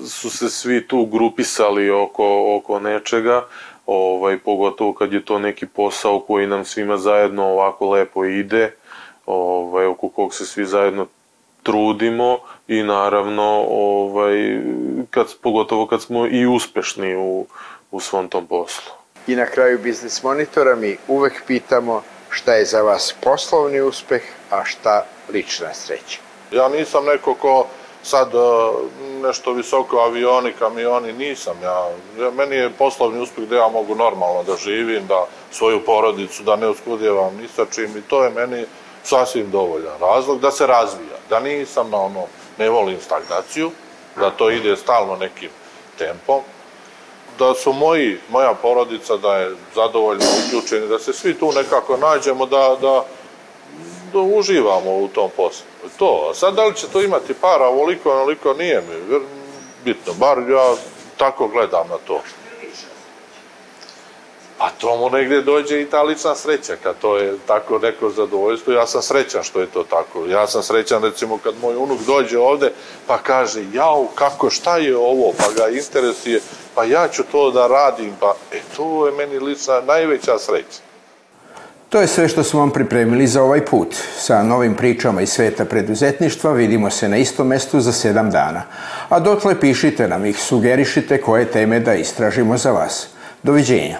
su 0.08 0.30
se 0.30 0.50
svi 0.50 0.88
tu 0.88 1.06
grupisali 1.06 1.90
oko, 1.90 2.56
oko 2.56 2.80
nečega, 2.80 3.46
ovaj, 3.86 4.38
pogotovo 4.38 4.92
kad 4.92 5.12
je 5.12 5.24
to 5.24 5.38
neki 5.38 5.66
posao 5.66 6.20
koji 6.20 6.46
nam 6.46 6.64
svima 6.64 6.96
zajedno 6.96 7.44
ovako 7.44 7.90
lepo 7.90 8.24
ide, 8.24 8.74
ovaj, 9.26 9.86
oko 9.86 10.08
kog 10.08 10.34
se 10.34 10.46
svi 10.46 10.64
zajedno 10.64 11.06
trudimo 11.62 12.38
i 12.68 12.82
naravno 12.82 13.66
ovaj, 13.68 14.60
kad, 15.10 15.26
pogotovo 15.42 15.86
kad 15.86 16.02
smo 16.02 16.26
i 16.26 16.46
uspešni 16.46 17.16
u, 17.16 17.46
u 17.90 18.00
svom 18.00 18.28
tom 18.28 18.46
poslu. 18.46 18.92
I 19.26 19.36
na 19.36 19.46
kraju 19.46 19.78
Biznis 19.78 20.22
Monitora 20.22 20.76
mi 20.76 20.96
uvek 21.08 21.42
pitamo 21.46 22.02
šta 22.30 22.54
je 22.54 22.64
za 22.64 22.82
vas 22.82 23.14
poslovni 23.20 23.80
uspeh, 23.80 24.22
a 24.50 24.64
šta 24.64 25.06
lična 25.32 25.74
sreća. 25.74 26.20
Ja 26.52 26.68
nisam 26.68 27.04
neko 27.04 27.34
ko 27.34 27.66
sad 28.06 28.34
e, 28.34 28.38
nešto 29.26 29.52
visoko 29.52 29.98
avioni, 29.98 30.52
kamioni, 30.52 31.12
nisam 31.12 31.56
ja. 31.62 31.88
Meni 32.32 32.56
je 32.56 32.70
poslovni 32.70 33.20
uspeh 33.20 33.44
da 33.44 33.56
ja 33.56 33.68
mogu 33.68 33.94
normalno 33.94 34.42
da 34.42 34.56
živim, 34.56 35.06
da 35.06 35.26
svoju 35.50 35.84
porodicu, 35.84 36.42
da 36.42 36.56
ne 36.56 36.68
uskudjevam 36.68 37.36
ni 37.36 37.48
sa 37.48 37.66
čim 37.74 37.96
i 37.96 38.02
to 38.02 38.24
je 38.24 38.30
meni 38.30 38.64
sasvim 39.04 39.50
dovoljan 39.50 39.98
razlog 40.00 40.40
da 40.40 40.50
se 40.50 40.66
razvija, 40.66 41.16
da 41.30 41.40
nisam 41.40 41.90
na 41.90 42.00
ono, 42.00 42.24
ne 42.58 42.68
volim 42.70 43.00
stagnaciju, 43.00 43.70
da 44.16 44.30
to 44.30 44.50
ide 44.50 44.76
stalno 44.76 45.16
nekim 45.16 45.50
tempom, 45.98 46.40
da 47.38 47.54
su 47.54 47.72
moji, 47.72 48.18
moja 48.28 48.54
porodica 48.54 49.16
da 49.16 49.36
je 49.36 49.56
zadovoljno 49.74 50.24
uključeni, 50.46 50.88
da 50.88 50.98
se 50.98 51.12
svi 51.12 51.34
tu 51.34 51.52
nekako 51.52 51.96
nađemo, 51.96 52.46
da, 52.46 52.76
da, 52.80 53.04
da 54.16 54.36
uživamo 54.36 54.96
u 54.96 55.08
tom 55.08 55.30
poslu. 55.36 55.66
To, 55.98 56.28
a 56.30 56.34
sad 56.34 56.54
da 56.54 56.64
li 56.64 56.74
će 56.74 56.86
to 56.92 57.02
imati 57.02 57.34
para, 57.34 57.68
ovoliko, 57.68 58.12
onoliko, 58.12 58.54
nije 58.54 58.80
mi 58.80 59.20
bitno, 59.84 60.12
bar 60.14 60.38
ja 60.38 60.74
tako 61.16 61.48
gledam 61.48 61.88
na 61.88 61.96
to. 62.06 62.20
Pa 64.58 64.64
a 64.66 64.70
to 64.78 64.96
mu 64.96 65.10
negde 65.10 65.42
dođe 65.42 65.82
i 65.82 65.90
ta 65.90 66.02
lična 66.02 66.34
sreća, 66.34 66.76
kad 66.82 66.98
to 66.98 67.16
je 67.16 67.38
tako 67.46 67.78
neko 67.78 68.10
zadovoljstvo, 68.10 68.72
ja 68.72 68.86
sam 68.86 69.02
srećan 69.02 69.42
što 69.42 69.60
je 69.60 69.66
to 69.66 69.82
tako. 69.82 70.26
Ja 70.26 70.46
sam 70.46 70.62
srećan 70.62 71.02
recimo 71.02 71.38
kad 71.38 71.54
moj 71.62 71.76
unuk 71.76 72.00
dođe 72.06 72.38
ovde 72.38 72.72
pa 73.06 73.18
kaže, 73.18 73.64
jao, 73.72 74.06
kako, 74.14 74.50
šta 74.50 74.76
je 74.76 74.96
ovo, 74.96 75.32
pa 75.38 75.52
ga 75.56 75.68
interesuje, 75.68 76.40
pa 76.74 76.84
ja 76.84 77.08
ću 77.08 77.22
to 77.32 77.50
da 77.50 77.66
radim, 77.66 78.16
pa 78.20 78.34
e, 78.52 78.60
to 78.76 79.06
je 79.06 79.12
meni 79.12 79.38
lična 79.38 79.80
najveća 79.80 80.38
sreća. 80.38 80.85
To 81.96 82.00
je 82.00 82.06
sve 82.06 82.28
što 82.28 82.44
smo 82.44 82.60
vam 82.60 82.70
pripremili 82.70 83.26
za 83.26 83.42
ovaj 83.42 83.64
put. 83.64 83.94
Sa 84.18 84.42
novim 84.42 84.74
pričama 84.74 85.22
iz 85.22 85.28
sveta 85.28 85.64
preduzetništva 85.64 86.52
vidimo 86.52 86.90
se 86.90 87.08
na 87.08 87.16
istom 87.16 87.46
mestu 87.46 87.80
za 87.80 87.92
sedam 87.92 88.30
dana. 88.30 88.62
A 89.08 89.20
dotle 89.20 89.60
pišite 89.60 90.08
nam 90.08 90.26
ih, 90.26 90.38
sugerišite 90.38 91.20
koje 91.20 91.44
teme 91.44 91.80
da 91.80 91.94
istražimo 91.94 92.56
za 92.56 92.72
vas. 92.72 93.08
Doviđenja. 93.42 93.98